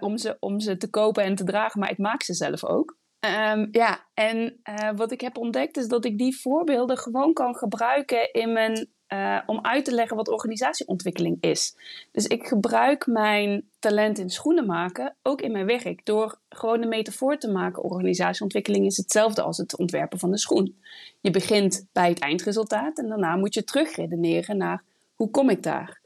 om, 0.00 0.18
ze, 0.18 0.36
om 0.40 0.60
ze 0.60 0.76
te 0.76 0.90
kopen 0.90 1.24
en 1.24 1.34
te 1.34 1.44
dragen, 1.44 1.80
maar 1.80 1.90
ik 1.90 1.98
maak 1.98 2.22
ze 2.22 2.34
zelf 2.34 2.64
ook. 2.64 2.96
Um, 3.20 3.68
ja, 3.70 4.06
en 4.14 4.60
uh, 4.68 4.90
wat 4.96 5.10
ik 5.10 5.20
heb 5.20 5.36
ontdekt 5.36 5.76
is 5.76 5.88
dat 5.88 6.04
ik 6.04 6.18
die 6.18 6.40
voorbeelden 6.40 6.98
gewoon 6.98 7.32
kan 7.32 7.54
gebruiken 7.54 8.32
in 8.32 8.52
mijn, 8.52 8.88
uh, 9.08 9.38
om 9.46 9.58
uit 9.62 9.84
te 9.84 9.94
leggen 9.94 10.16
wat 10.16 10.28
organisatieontwikkeling 10.28 11.36
is. 11.40 11.76
Dus 12.12 12.26
ik 12.26 12.46
gebruik 12.46 13.06
mijn 13.06 13.68
talent 13.78 14.18
in 14.18 14.30
schoenen 14.30 14.66
maken 14.66 15.16
ook 15.22 15.40
in 15.40 15.52
mijn 15.52 15.66
werk 15.66 16.04
door 16.04 16.38
gewoon 16.48 16.80
de 16.80 16.86
metafoor 16.86 17.38
te 17.38 17.50
maken. 17.50 17.82
Organisatieontwikkeling 17.82 18.86
is 18.86 18.96
hetzelfde 18.96 19.42
als 19.42 19.56
het 19.56 19.76
ontwerpen 19.76 20.18
van 20.18 20.32
een 20.32 20.38
schoen. 20.38 20.80
Je 21.20 21.30
begint 21.30 21.86
bij 21.92 22.08
het 22.08 22.20
eindresultaat 22.20 22.98
en 22.98 23.08
daarna 23.08 23.36
moet 23.36 23.54
je 23.54 23.64
terugredeneren 23.64 24.56
naar 24.56 24.82
hoe 25.16 25.30
kom 25.30 25.50
ik 25.50 25.62
daar. 25.62 26.00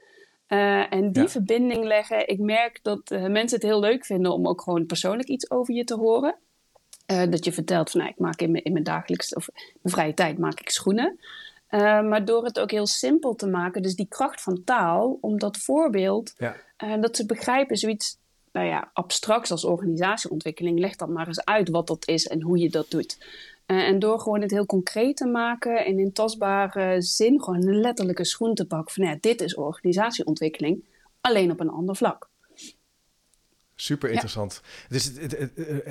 Uh, 0.49 0.93
en 0.93 1.13
die 1.13 1.23
ja. 1.23 1.29
verbinding 1.29 1.85
leggen, 1.85 2.29
ik 2.29 2.39
merk 2.39 2.79
dat 2.83 3.11
mensen 3.11 3.59
het 3.59 3.63
heel 3.63 3.81
leuk 3.81 4.05
vinden 4.05 4.33
om 4.33 4.49
ook 4.49 4.63
gewoon 4.63 4.87
persoonlijk 4.87 5.29
iets 5.29 5.51
over 5.51 5.75
je 5.75 5.85
te 5.85 5.95
horen. 5.97 6.37
Uh, 7.07 7.23
dat 7.31 7.45
je 7.45 7.53
vertelt 7.53 7.91
van 7.91 8.01
nou, 8.01 8.13
ik 8.13 8.19
maak 8.19 8.41
in 8.41 8.51
mijn, 8.51 8.65
in 8.65 8.73
mijn 8.73 8.85
dagelijks 8.85 9.35
of 9.35 9.49
mijn 9.83 9.95
vrije 9.95 10.15
tijd 10.15 10.39
maak 10.39 10.61
ik 10.61 10.71
schoenen. 10.71 11.19
Maar 11.71 12.25
door 12.25 12.45
het 12.45 12.59
ook 12.59 12.71
heel 12.71 12.87
simpel 12.87 13.35
te 13.35 13.47
maken, 13.47 13.83
dus 13.83 13.95
die 13.95 14.09
kracht 14.09 14.43
van 14.43 14.65
taal, 14.65 15.19
om 15.21 15.39
dat 15.39 15.57
voorbeeld, 15.57 16.35
ja. 16.37 16.57
dat 16.97 17.17
ze 17.17 17.27
begrijpen, 17.27 17.77
zoiets 17.77 18.19
nou 18.53 18.67
ja, 18.67 18.91
abstracts 18.93 19.51
als 19.51 19.65
organisatieontwikkeling, 19.65 20.79
leg 20.79 20.97
dan 20.97 21.13
maar 21.13 21.27
eens 21.27 21.45
uit 21.45 21.69
wat 21.69 21.87
dat 21.87 22.09
is 22.09 22.27
en 22.27 22.43
hoe 22.43 22.59
je 22.59 22.71
dat 22.71 22.91
doet. 22.91 23.19
En 23.77 23.99
door 23.99 24.21
gewoon 24.21 24.41
het 24.41 24.51
heel 24.51 24.67
concreet 24.67 25.17
te 25.17 25.27
maken 25.27 25.85
en 25.85 25.99
in 25.99 26.13
tastbare 26.13 27.03
zin, 27.03 27.43
gewoon 27.43 27.67
een 27.67 27.81
letterlijke 27.81 28.25
schoen 28.25 28.55
te 28.55 28.67
pakken 28.67 28.95
van 28.95 29.05
ja, 29.05 29.17
dit 29.21 29.41
is 29.41 29.55
organisatieontwikkeling, 29.55 30.85
alleen 31.21 31.51
op 31.51 31.61
een 31.61 31.71
ander 31.71 31.97
vlak. 31.97 32.30
Super 33.81 34.11
interessant. 34.11 34.61
Het 34.89 34.97
is 34.97 35.13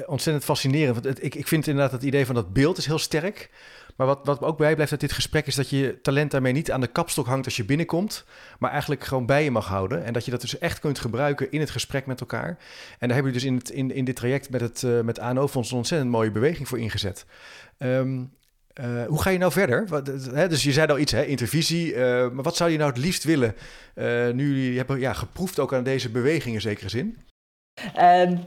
ontzettend 0.06 0.46
fascinerend. 0.46 1.04
Want 1.04 1.24
ik, 1.24 1.36
ik 1.36 1.48
vind 1.48 1.68
inderdaad 1.68 1.92
het 1.92 2.04
idee 2.04 2.26
van 2.26 2.36
dat 2.36 2.54
beeld 2.54 2.78
is 2.78 2.86
heel 2.86 3.00
sterk. 3.00 3.50
Maar 3.96 4.08
wat, 4.08 4.20
wat 4.24 4.40
me 4.40 4.46
ook 4.46 4.58
bijblijft 4.58 4.92
uit 4.92 5.02
dit 5.02 5.12
gesprek 5.12 5.48
is 5.48 5.56
dat 5.56 5.70
je 5.70 6.00
talent 6.02 6.32
daarmee 6.32 6.54
niet 6.54 6.72
aan 6.72 6.82
de 6.82 6.88
kapstok 6.88 7.26
hangt 7.26 7.46
als 7.46 7.56
je 7.56 7.66
binnenkomt, 7.66 8.26
maar 8.60 8.72
eigenlijk 8.72 9.04
gewoon 9.04 9.26
bij 9.26 9.44
je 9.44 9.52
mag 9.52 9.68
houden. 9.68 10.04
En 10.04 10.14
dat 10.14 10.26
je 10.26 10.32
dat 10.32 10.42
dus 10.42 10.58
echt 10.58 10.80
kunt 10.80 11.00
gebruiken 11.00 11.52
in 11.52 11.60
het 11.60 11.70
gesprek 11.70 12.06
met 12.06 12.20
elkaar. 12.20 12.48
En 13.00 13.08
daar 13.08 13.14
hebben 13.14 13.34
we 13.34 13.40
dus 13.40 13.48
in, 13.48 13.56
het, 13.56 13.70
in, 13.70 13.92
in 13.92 14.06
dit 14.06 14.16
traject 14.16 14.50
met 14.50 14.62
het 14.62 14.82
uh, 14.82 15.02
met 15.02 15.20
ANO-fonds 15.20 15.72
een 15.72 15.78
ontzettend 15.78 16.12
mooie 16.12 16.32
beweging 16.32 16.68
voor 16.68 16.80
ingezet. 16.80 17.26
Um, 17.78 18.32
uh, 18.80 19.06
hoe 19.06 19.22
ga 19.22 19.30
je 19.30 19.38
nou 19.38 19.52
verder? 19.52 19.88
Wat, 19.88 20.08
hè, 20.34 20.48
dus 20.48 20.64
je 20.64 20.72
zei 20.72 20.88
al 20.88 21.00
iets, 21.00 21.12
hè, 21.12 21.26
intervisie. 21.26 21.94
Uh, 21.94 22.00
maar 22.30 22.44
wat 22.44 22.56
zou 22.56 22.70
je 22.70 22.78
nou 22.78 22.90
het 22.90 23.00
liefst 23.00 23.24
willen? 23.24 23.56
Nu 24.36 24.48
jullie 24.48 24.78
hebben 24.78 25.00
ja, 25.00 25.14
geproefd 25.14 25.60
ook 25.60 25.74
aan 25.74 25.84
deze 25.84 26.10
beweging 26.10 26.56
in 26.56 26.62
zekere 26.62 26.90
zin. 26.90 27.18
Uh, 27.98 28.38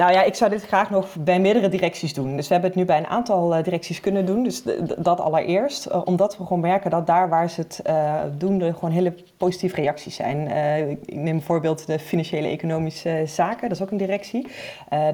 nou 0.00 0.12
ja, 0.12 0.22
ik 0.22 0.34
zou 0.34 0.50
dit 0.50 0.62
graag 0.62 0.90
nog 0.90 1.14
bij 1.18 1.40
meerdere 1.40 1.68
directies 1.68 2.14
doen. 2.14 2.36
Dus 2.36 2.46
we 2.46 2.52
hebben 2.52 2.70
het 2.70 2.78
nu 2.78 2.86
bij 2.86 2.98
een 2.98 3.06
aantal 3.06 3.56
uh, 3.56 3.62
directies 3.62 4.00
kunnen 4.00 4.26
doen. 4.26 4.42
Dus 4.42 4.62
dat 4.98 5.20
allereerst. 5.20 5.86
Uh, 5.86 6.00
omdat 6.04 6.36
we 6.36 6.42
gewoon 6.42 6.60
merken 6.60 6.90
dat 6.90 7.06
daar 7.06 7.28
waar 7.28 7.50
ze 7.50 7.60
het 7.60 7.80
eh, 7.84 8.14
doen, 8.38 8.60
er 8.60 8.74
gewoon 8.74 8.90
hele 8.90 9.14
positieve 9.36 9.76
reacties 9.76 10.16
zijn. 10.16 10.48
ik 10.90 11.14
neem 11.14 11.36
bijvoorbeeld 11.36 11.86
de 11.86 11.98
financiële 11.98 12.48
economische 12.48 13.22
zaken. 13.26 13.68
Dat 13.68 13.76
is 13.76 13.82
ook 13.82 13.90
een 13.90 13.96
directie. 13.96 14.46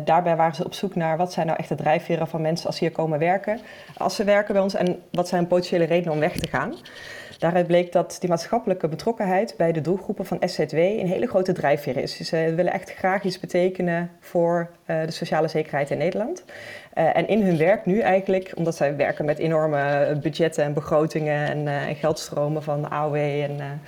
daarbij 0.05 0.37
waren 0.37 0.55
ze 0.55 0.65
op 0.65 0.75
zoek 0.75 0.95
naar 0.95 1.17
wat 1.17 1.33
zijn 1.33 1.47
nou 1.47 1.59
echt 1.59 1.69
de 1.69 1.75
drijfveren 1.75 2.29
van 2.29 2.41
mensen 2.41 2.67
als 2.67 2.77
ze 2.77 2.85
hier 2.85 2.93
komen 2.93 3.19
werken. 3.19 3.61
Als 3.97 4.15
ze 4.17 4.25
werken 4.25 4.55
bij 4.55 4.63
ons 4.63 4.75
en 4.75 5.03
wat 5.11 5.29
zijn 5.29 5.47
potentiële 5.47 5.85
redenen 5.85 6.13
om 6.13 6.19
weg 6.19 6.39
te 6.39 6.49
gaan. 6.49 6.75
Daaruit 7.39 7.67
bleek 7.67 7.93
dat 7.93 8.17
die 8.21 8.29
maatschappelijke 8.29 8.89
betrokkenheid 8.89 9.55
bij 9.57 9.73
de 9.73 9.81
doelgroepen 9.81 10.27
van 10.27 10.39
SZW 10.41 10.75
een 10.75 11.07
hele 11.07 11.27
grote 11.27 11.53
drijfveer 11.53 11.97
is. 11.97 12.17
Dus 12.17 12.29
ze 12.29 12.53
willen 12.57 12.73
echt 12.73 12.91
graag 12.91 13.23
iets 13.23 13.41
betekenen 13.41 14.11
voor 14.21 14.71
uh, 14.87 15.01
de 15.05 15.11
sociale 15.11 15.49
zekerheid 15.49 15.91
in 15.91 15.99
Nederland. 15.99 16.45
Uh, 16.95 17.17
en 17.17 17.29
in 17.29 17.43
hun 17.43 17.59
werk 17.59 17.87
nu 17.87 18.01
eigenlijk, 18.01 18.53
omdat 18.55 18.77
zij 18.77 18.97
werken 18.97 19.25
met 19.25 19.39
enorme 19.39 20.19
budgetten 20.23 20.65
en 20.65 20.73
begrotingen 20.73 21.49
en, 21.49 21.69
en 21.69 21.95
geldstromen 21.95 22.63
van 22.63 22.91
AOW 22.91 23.15
en 23.15 23.81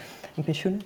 pensioenen. 0.45 0.83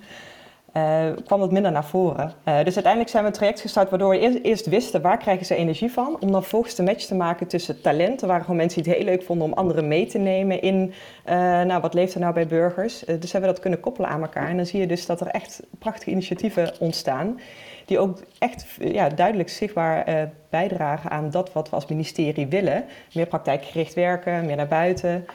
Uh, 0.77 1.07
kwam 1.25 1.41
dat 1.41 1.53
minder 1.53 1.73
naar 1.73 1.85
voren. 1.85 2.25
Uh, 2.25 2.57
dus 2.57 2.75
uiteindelijk 2.75 3.09
zijn 3.09 3.23
we 3.23 3.29
een 3.29 3.37
traject 3.37 3.61
gestart 3.61 3.91
waardoor 3.91 4.11
we 4.11 4.41
eerst, 4.43 4.67
wisten 4.67 5.03
waar 5.03 5.19
krijgen 5.19 5.47
ze 5.47 5.55
energie 5.55 5.93
van. 5.93 6.17
Om 6.21 6.33
dan 6.33 6.45
volgens 6.45 6.75
de 6.75 6.83
match 6.83 7.05
te 7.05 7.15
maken 7.15 7.47
tussen 7.47 7.81
talenten. 7.81 8.21
Er 8.21 8.27
waren 8.27 8.43
gewoon 8.43 8.57
mensen 8.57 8.83
die 8.83 8.93
het 8.93 9.03
heel 9.03 9.13
leuk 9.13 9.23
vonden 9.23 9.47
om 9.47 9.53
anderen 9.53 9.89
mee 9.89 10.07
te 10.07 10.19
nemen 10.19 10.63
in 10.63 10.93
uh, 11.27 11.35
nou, 11.63 11.81
wat 11.81 11.95
leeft 11.95 12.15
er 12.15 12.21
nou 12.21 12.35
bij 12.35 12.47
burgers. 12.47 12.99
dus 12.99 13.33
hebben 13.33 13.41
we 13.41 13.55
dat 13.55 13.61
kunnen 13.61 13.81
koppelen 13.81 14.11
aan 14.11 14.23
elkaar. 14.23 14.49
En 14.49 14.57
dan 14.57 14.67
zie 14.67 14.81
je 14.81 14.87
dus 14.87 15.07
dat 15.07 15.21
er 15.21 15.27
echt 15.27 15.63
prachtige 15.79 16.11
initiatieven 16.11 16.73
ontstaan. 16.81 17.41
Die 17.87 17.99
ook 17.99 18.19
echt 18.39 18.67
ja, 18.81 19.09
duidelijk 19.09 19.49
zichtbaar 19.49 20.29
bijdragen 20.51 21.11
aan 21.11 21.31
dat 21.31 21.53
wat 21.53 21.71
we 21.71 21.75
als 21.75 21.87
ministerie 21.87 22.47
willen. 22.47 22.85
Meer 23.15 23.27
praktijkgericht 23.27 23.95
werken, 23.95 24.47
meer 24.47 24.57
naar 24.57 24.69
buiten. 24.69 25.27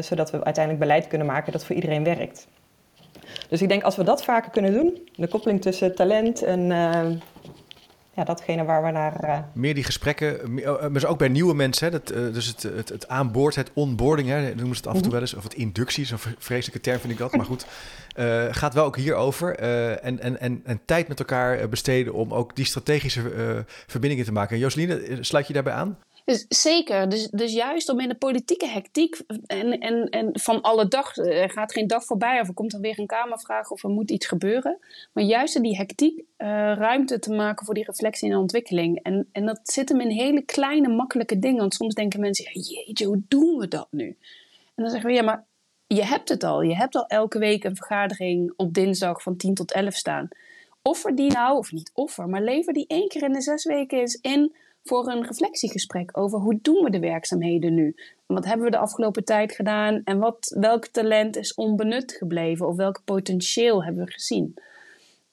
zodat 0.00 0.30
we 0.30 0.44
uiteindelijk 0.44 0.84
beleid 0.84 1.06
kunnen 1.06 1.26
maken 1.26 1.52
dat 1.52 1.64
voor 1.64 1.74
iedereen 1.74 2.04
werkt. 2.04 2.46
Dus 3.48 3.62
ik 3.62 3.68
denk 3.68 3.82
als 3.82 3.96
we 3.96 4.04
dat 4.04 4.24
vaker 4.24 4.50
kunnen 4.50 4.72
doen, 4.72 5.08
de 5.14 5.28
koppeling 5.28 5.62
tussen 5.62 5.94
talent 5.94 6.42
en 6.42 6.60
uh, 6.60 7.10
ja, 8.14 8.24
datgene 8.24 8.64
waar 8.64 8.82
we 8.82 8.90
naar. 8.90 9.24
Uh... 9.24 9.38
Meer 9.52 9.74
die 9.74 9.84
gesprekken, 9.84 10.58
oh, 10.66 10.86
maar 10.88 11.06
ook 11.06 11.18
bij 11.18 11.28
nieuwe 11.28 11.54
mensen, 11.54 11.86
hè, 11.86 11.90
dat, 11.90 12.12
uh, 12.12 12.32
dus 12.32 12.46
het, 12.46 12.62
het, 12.62 12.88
het 12.88 13.08
aanboord, 13.08 13.54
het 13.54 13.70
onboarding, 13.74 14.28
hè, 14.28 14.54
noemen 14.54 14.76
ze 14.76 14.82
het 14.82 14.86
af 14.86 14.94
en 14.94 15.02
toe 15.02 15.02
mhm. 15.02 15.10
wel 15.10 15.20
eens, 15.20 15.34
of 15.34 15.42
het 15.42 15.54
inductie, 15.54 16.04
zo'n 16.04 16.18
vreselijke 16.38 16.80
term 16.80 17.00
vind 17.00 17.12
ik 17.12 17.18
dat, 17.18 17.36
maar 17.36 17.46
goed. 17.46 17.66
gaat 18.50 18.74
wel 18.74 18.84
ook 18.84 18.96
hierover 18.96 19.56
en, 19.56 20.20
en, 20.20 20.40
en, 20.40 20.60
en 20.64 20.80
tijd 20.84 21.08
met 21.08 21.18
elkaar 21.18 21.68
besteden 21.68 22.12
om 22.12 22.34
ook 22.34 22.56
die 22.56 22.64
strategische 22.64 23.64
verbindingen 23.86 24.24
te 24.24 24.32
maken. 24.32 24.58
Joseline, 24.58 25.18
sluit 25.20 25.46
je 25.46 25.52
daarbij 25.52 25.72
aan? 25.72 25.98
Dus 26.30 26.46
zeker. 26.48 27.08
Dus, 27.08 27.28
dus 27.28 27.52
juist 27.52 27.88
om 27.88 28.00
in 28.00 28.08
de 28.08 28.14
politieke 28.14 28.66
hectiek 28.66 29.20
en, 29.46 29.78
en, 29.78 30.08
en 30.08 30.30
van 30.32 30.60
alle 30.60 30.88
dag, 30.88 31.16
er 31.16 31.50
gaat 31.50 31.72
geen 31.72 31.86
dag 31.86 32.04
voorbij 32.04 32.40
of 32.40 32.48
er 32.48 32.54
komt 32.54 32.70
dan 32.70 32.80
weer 32.80 32.98
een 32.98 33.06
Kamervraag 33.06 33.70
of 33.70 33.84
er 33.84 33.90
moet 33.90 34.10
iets 34.10 34.26
gebeuren. 34.26 34.78
Maar 35.12 35.24
juist 35.24 35.56
in 35.56 35.62
die 35.62 35.76
hectiek 35.76 36.18
uh, 36.18 36.46
ruimte 36.76 37.18
te 37.18 37.32
maken 37.32 37.64
voor 37.66 37.74
die 37.74 37.84
reflectie 37.84 38.30
en 38.30 38.36
ontwikkeling. 38.36 39.02
En, 39.02 39.28
en 39.32 39.46
dat 39.46 39.60
zit 39.62 39.88
hem 39.88 40.00
in 40.00 40.10
hele 40.10 40.42
kleine, 40.42 40.88
makkelijke 40.88 41.38
dingen. 41.38 41.60
Want 41.60 41.74
soms 41.74 41.94
denken 41.94 42.20
mensen, 42.20 42.44
ja, 42.44 42.60
jeetje, 42.60 43.06
hoe 43.06 43.22
doen 43.28 43.58
we 43.58 43.68
dat 43.68 43.88
nu? 43.90 44.06
En 44.74 44.82
dan 44.82 44.90
zeggen 44.90 45.10
we, 45.10 45.16
ja, 45.16 45.22
maar 45.22 45.44
je 45.86 46.04
hebt 46.04 46.28
het 46.28 46.44
al. 46.44 46.62
Je 46.62 46.76
hebt 46.76 46.94
al 46.94 47.06
elke 47.06 47.38
week 47.38 47.64
een 47.64 47.76
vergadering 47.76 48.52
op 48.56 48.74
dinsdag 48.74 49.22
van 49.22 49.36
10 49.36 49.54
tot 49.54 49.72
11 49.72 49.94
staan. 49.94 50.28
Offer 50.82 51.14
die 51.16 51.32
nou, 51.32 51.56
of 51.56 51.72
niet 51.72 51.90
offer, 51.94 52.28
maar 52.28 52.42
lever 52.42 52.72
die 52.72 52.86
één 52.86 53.08
keer 53.08 53.22
in 53.22 53.32
de 53.32 53.40
zes 53.40 53.64
weken 53.64 53.98
eens 53.98 54.18
in 54.20 54.54
voor 54.84 55.08
een 55.08 55.26
reflectiegesprek 55.26 56.18
over 56.18 56.38
hoe 56.38 56.58
doen 56.62 56.84
we 56.84 56.90
de 56.90 56.98
werkzaamheden 56.98 57.74
nu? 57.74 57.96
Wat 58.26 58.44
hebben 58.44 58.64
we 58.64 58.70
de 58.70 58.78
afgelopen 58.78 59.24
tijd 59.24 59.52
gedaan 59.52 60.00
en 60.04 60.18
wat, 60.18 60.56
welk 60.58 60.86
talent 60.86 61.36
is 61.36 61.54
onbenut 61.54 62.12
gebleven 62.12 62.66
of 62.66 62.76
welk 62.76 63.02
potentieel 63.04 63.84
hebben 63.84 64.04
we 64.04 64.12
gezien? 64.12 64.54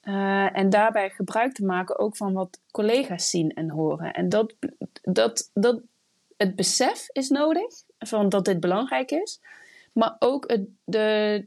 Uh, 0.02 0.56
en 0.56 0.70
daarbij 0.70 1.10
gebruik 1.10 1.52
te 1.52 1.64
maken 1.64 1.98
ook 1.98 2.16
van 2.16 2.32
wat 2.32 2.60
collega's 2.70 3.30
zien 3.30 3.50
en 3.50 3.70
horen. 3.70 4.12
En 4.12 4.28
dat, 4.28 4.54
dat, 5.02 5.50
dat, 5.54 5.80
het 6.36 6.56
besef 6.56 7.08
is 7.12 7.28
nodig 7.28 7.82
van 7.98 8.28
dat 8.28 8.44
dit 8.44 8.60
belangrijk 8.60 9.10
is, 9.10 9.40
maar 9.92 10.16
ook 10.18 10.50
het, 10.50 10.68
de, 10.84 11.46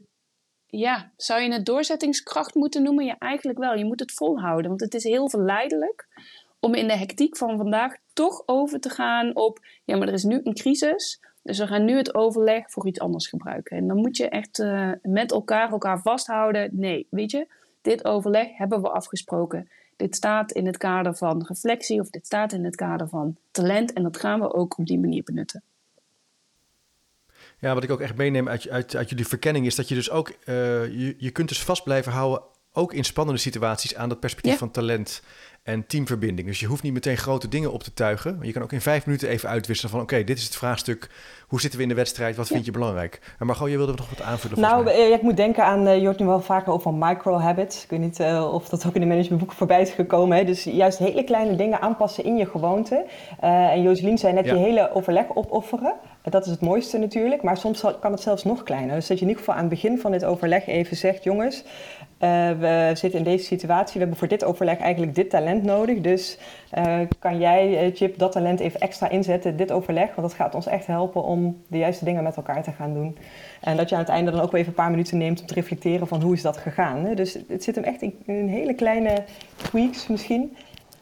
ja, 0.66 1.12
zou 1.16 1.42
je 1.42 1.52
het 1.52 1.66
doorzettingskracht 1.66 2.54
moeten 2.54 2.82
noemen? 2.82 3.04
Ja, 3.04 3.18
eigenlijk 3.18 3.58
wel. 3.58 3.74
Je 3.74 3.84
moet 3.84 4.00
het 4.00 4.12
volhouden, 4.12 4.68
want 4.68 4.80
het 4.80 4.94
is 4.94 5.04
heel 5.04 5.28
verleidelijk 5.28 6.06
om 6.64 6.74
in 6.74 6.86
de 6.86 6.96
hectiek 6.96 7.36
van 7.36 7.56
vandaag 7.56 7.96
toch 8.12 8.42
over 8.46 8.80
te 8.80 8.90
gaan 8.90 9.36
op, 9.36 9.58
ja, 9.84 9.96
maar 9.96 10.08
er 10.08 10.14
is 10.14 10.24
nu 10.24 10.40
een 10.44 10.54
crisis, 10.54 11.20
dus 11.42 11.58
we 11.58 11.66
gaan 11.66 11.84
nu 11.84 11.96
het 11.96 12.14
overleg 12.14 12.70
voor 12.70 12.86
iets 12.86 13.00
anders 13.00 13.26
gebruiken. 13.26 13.76
En 13.76 13.86
dan 13.86 13.96
moet 13.96 14.16
je 14.16 14.28
echt 14.28 14.58
uh, 14.58 14.90
met 15.02 15.32
elkaar 15.32 15.70
elkaar 15.70 16.00
vasthouden. 16.00 16.68
Nee, 16.72 17.06
weet 17.10 17.30
je, 17.30 17.46
dit 17.80 18.04
overleg 18.04 18.56
hebben 18.56 18.82
we 18.82 18.90
afgesproken. 18.90 19.68
Dit 19.96 20.16
staat 20.16 20.52
in 20.52 20.66
het 20.66 20.76
kader 20.76 21.16
van 21.16 21.44
reflectie 21.48 22.00
of 22.00 22.10
dit 22.10 22.26
staat 22.26 22.52
in 22.52 22.64
het 22.64 22.76
kader 22.76 23.08
van 23.08 23.36
talent 23.50 23.92
en 23.92 24.02
dat 24.02 24.16
gaan 24.16 24.40
we 24.40 24.54
ook 24.54 24.78
op 24.78 24.86
die 24.86 24.98
manier 24.98 25.22
benutten. 25.22 25.62
Ja, 27.58 27.74
wat 27.74 27.82
ik 27.82 27.90
ook 27.90 28.00
echt 28.00 28.16
meeneem 28.16 28.48
uit, 28.48 28.68
uit, 28.68 28.96
uit 28.96 29.08
jullie 29.10 29.26
verkenning 29.26 29.66
is 29.66 29.74
dat 29.74 29.88
je 29.88 29.94
dus 29.94 30.10
ook, 30.10 30.28
uh, 30.28 30.34
je, 30.86 31.14
je 31.18 31.30
kunt 31.30 31.48
dus 31.48 31.62
vast 31.62 31.84
blijven 31.84 32.12
houden, 32.12 32.42
ook 32.72 32.92
in 32.92 33.04
spannende 33.04 33.40
situaties, 33.40 33.94
aan 33.94 34.08
dat 34.08 34.20
perspectief 34.20 34.58
van 34.58 34.70
talent 34.70 35.22
en 35.62 35.86
teamverbinding. 35.86 36.48
Dus 36.48 36.60
je 36.60 36.66
hoeft 36.66 36.82
niet 36.82 36.92
meteen 36.92 37.16
grote 37.16 37.48
dingen 37.48 37.72
op 37.72 37.82
te 37.82 37.94
tuigen. 37.94 38.36
Maar 38.36 38.46
je 38.46 38.52
kan 38.52 38.62
ook 38.62 38.72
in 38.72 38.80
vijf 38.80 39.06
minuten 39.06 39.28
even 39.28 39.48
uitwisselen 39.48 39.92
van... 39.92 40.00
oké, 40.00 40.24
dit 40.24 40.38
is 40.38 40.44
het 40.44 40.56
vraagstuk. 40.56 41.10
Hoe 41.46 41.60
zitten 41.60 41.78
we 41.78 41.84
in 41.84 41.90
de 41.90 41.96
wedstrijd? 41.98 42.36
Wat 42.36 42.46
vind 42.46 42.64
je 42.64 42.70
belangrijk? 42.70 43.34
Maar 43.38 43.46
Margot, 43.46 43.70
je 43.70 43.76
wilde 43.76 43.94
nog 43.96 44.10
wat 44.10 44.22
aanvullen? 44.22 44.60
Nou, 44.60 44.84
mij. 44.84 45.10
ik 45.10 45.22
moet 45.22 45.36
denken 45.36 45.64
aan... 45.64 45.86
Uh, 45.86 45.98
je 45.98 46.04
hoort 46.04 46.18
nu 46.18 46.26
wel 46.26 46.40
vaker 46.40 46.72
over 46.72 46.94
micro-habits. 46.94 47.82
Ik 47.82 47.90
weet 47.90 48.00
niet 48.00 48.20
uh, 48.20 48.52
of 48.52 48.68
dat 48.68 48.86
ook 48.86 48.94
in 48.94 49.00
de 49.00 49.06
managementboeken 49.06 49.56
voorbij 49.56 49.80
is 49.80 49.90
gekomen. 49.90 50.36
Hè? 50.36 50.44
Dus 50.44 50.64
juist 50.64 50.98
hele 50.98 51.24
kleine 51.24 51.56
dingen 51.56 51.80
aanpassen 51.80 52.24
in 52.24 52.36
je 52.36 52.46
gewoonte. 52.46 53.04
Uh, 53.44 53.70
en 53.70 53.82
Joselien 53.82 54.18
zei 54.18 54.32
net, 54.32 54.44
ja. 54.44 54.54
je 54.54 54.60
hele 54.60 54.94
overleg 54.94 55.24
opofferen. 55.34 55.94
Dat 56.22 56.44
is 56.44 56.50
het 56.50 56.60
mooiste 56.60 56.98
natuurlijk. 56.98 57.42
Maar 57.42 57.56
soms 57.56 57.84
kan 58.00 58.12
het 58.12 58.20
zelfs 58.20 58.44
nog 58.44 58.62
kleiner. 58.62 58.94
Dus 58.94 59.06
dat 59.06 59.18
je 59.18 59.22
in 59.22 59.28
ieder 59.30 59.44
geval 59.44 59.54
aan 59.60 59.68
het 59.68 59.74
begin 59.74 59.98
van 59.98 60.12
dit 60.12 60.24
overleg 60.24 60.66
even 60.66 60.96
zegt... 60.96 61.24
jongens, 61.24 61.64
we 62.58 62.90
zitten 62.94 63.18
in 63.18 63.24
deze 63.24 63.44
situatie. 63.44 63.92
We 63.92 63.98
hebben 63.98 64.18
voor 64.18 64.28
dit 64.28 64.44
overleg 64.44 64.78
eigenlijk 64.78 65.14
dit 65.14 65.30
talent 65.30 65.62
nodig. 65.62 66.00
Dus 66.00 66.38
uh, 66.78 67.00
kan 67.18 67.38
jij, 67.38 67.86
uh, 67.86 67.96
Chip, 67.96 68.18
dat 68.18 68.32
talent 68.32 68.60
even 68.60 68.80
extra 68.80 69.08
inzetten, 69.08 69.56
dit 69.56 69.72
overleg? 69.72 70.06
Want 70.14 70.28
dat 70.28 70.36
gaat 70.36 70.54
ons 70.54 70.66
echt 70.66 70.86
helpen 70.86 71.22
om 71.22 71.62
de 71.66 71.78
juiste 71.78 72.04
dingen 72.04 72.22
met 72.22 72.36
elkaar 72.36 72.62
te 72.62 72.72
gaan 72.72 72.94
doen. 72.94 73.18
En 73.60 73.76
dat 73.76 73.88
je 73.88 73.94
aan 73.94 74.00
het 74.00 74.10
einde 74.10 74.30
dan 74.30 74.40
ook 74.40 74.50
weer 74.50 74.60
even 74.60 74.72
een 74.72 74.82
paar 74.82 74.90
minuten 74.90 75.18
neemt 75.18 75.40
om 75.40 75.46
te 75.46 75.54
reflecteren 75.54 76.06
van 76.06 76.22
hoe 76.22 76.34
is 76.34 76.42
dat 76.42 76.56
gegaan. 76.56 77.04
Hè? 77.04 77.14
Dus 77.14 77.38
het 77.48 77.64
zit 77.64 77.74
hem 77.74 77.84
echt 77.84 78.02
in, 78.02 78.14
in 78.26 78.48
hele 78.48 78.74
kleine 78.74 79.24
tweaks 79.56 80.06
misschien. 80.06 80.56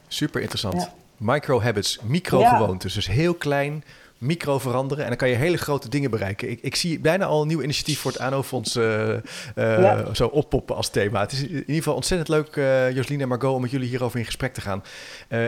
Super 0.07 0.41
interessant. 0.41 0.81
Ja. 0.81 0.89
Micro-habits, 1.17 1.99
micro-gewoontes. 2.03 2.93
Dus 2.93 3.07
heel 3.07 3.33
klein, 3.33 3.83
micro 4.21 4.59
veranderen. 4.59 5.03
En 5.03 5.09
dan 5.09 5.17
kan 5.17 5.29
je 5.29 5.35
hele 5.35 5.57
grote 5.57 5.89
dingen 5.89 6.11
bereiken. 6.11 6.49
Ik, 6.49 6.59
ik 6.61 6.75
zie 6.75 6.99
bijna 6.99 7.25
al 7.25 7.41
een 7.41 7.47
nieuw 7.47 7.61
initiatief 7.61 7.99
voor 7.99 8.11
het 8.11 8.19
ANO-fonds 8.19 8.75
uh, 8.75 9.13
uh, 9.55 9.99
zo 10.13 10.27
oppoppen 10.27 10.75
als 10.75 10.89
thema. 10.89 11.19
Het 11.19 11.31
is 11.31 11.41
in 11.41 11.55
ieder 11.55 11.75
geval 11.75 11.95
ontzettend 11.95 12.29
leuk, 12.29 12.55
uh, 12.55 12.91
Joseline 12.91 13.23
en 13.23 13.29
Margot, 13.29 13.55
om 13.55 13.61
met 13.61 13.71
jullie 13.71 13.89
hierover 13.89 14.19
in 14.19 14.25
gesprek 14.25 14.53
te 14.53 14.61
gaan. 14.61 14.83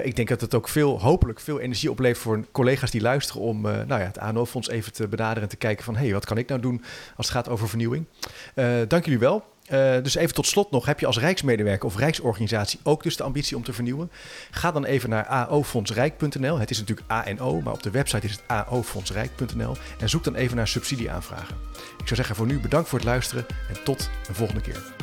ik 0.03 0.15
denk 0.15 0.27
dat 0.27 0.41
het 0.41 0.53
ook 0.53 0.67
veel, 0.67 1.01
hopelijk 1.01 1.39
veel 1.39 1.59
energie 1.59 1.91
oplevert 1.91 2.21
voor 2.23 2.45
collega's 2.51 2.91
die 2.91 3.01
luisteren 3.01 3.41
om 3.41 3.61
nou 3.61 3.87
ja, 3.87 3.97
het 3.97 4.19
ANO-fonds 4.19 4.69
even 4.69 4.93
te 4.93 5.07
benaderen 5.07 5.43
en 5.43 5.49
te 5.49 5.55
kijken 5.55 5.83
van 5.83 5.95
hé, 5.95 6.03
hey, 6.03 6.13
wat 6.13 6.25
kan 6.25 6.37
ik 6.37 6.47
nou 6.47 6.61
doen 6.61 6.83
als 7.15 7.27
het 7.27 7.35
gaat 7.35 7.49
over 7.49 7.69
vernieuwing. 7.69 8.05
dank 8.87 9.05
jullie 9.05 9.19
wel. 9.19 9.52
Uh, 9.73 10.03
dus 10.03 10.15
even 10.15 10.35
tot 10.35 10.47
slot 10.47 10.71
nog, 10.71 10.85
heb 10.85 10.99
je 10.99 11.05
als 11.05 11.19
Rijksmedewerker 11.19 11.87
of 11.87 11.97
Rijksorganisatie 11.97 12.79
ook 12.83 13.03
dus 13.03 13.17
de 13.17 13.23
ambitie 13.23 13.57
om 13.57 13.63
te 13.63 13.73
vernieuwen? 13.73 14.11
Ga 14.51 14.71
dan 14.71 14.85
even 14.85 15.09
naar 15.09 15.25
aofondsrijk.nl. 15.25 16.59
Het 16.59 16.69
is 16.69 16.79
natuurlijk 16.79 17.07
ANO, 17.11 17.61
maar 17.61 17.73
op 17.73 17.83
de 17.83 17.91
website 17.91 18.25
is 18.25 18.31
het 18.31 18.41
aofondsrijk.nl. 18.47 19.75
En 19.99 20.09
zoek 20.09 20.23
dan 20.23 20.35
even 20.35 20.55
naar 20.55 20.67
subsidieaanvragen. 20.67 21.55
Ik 21.73 22.07
zou 22.07 22.15
zeggen 22.15 22.35
voor 22.35 22.45
nu 22.45 22.59
bedankt 22.59 22.89
voor 22.89 22.99
het 22.99 23.07
luisteren 23.07 23.45
en 23.69 23.83
tot 23.83 24.09
een 24.27 24.35
volgende 24.35 24.61
keer. 24.61 25.02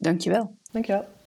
Dankjewel. 0.00 0.56
Dankjewel. 0.72 1.04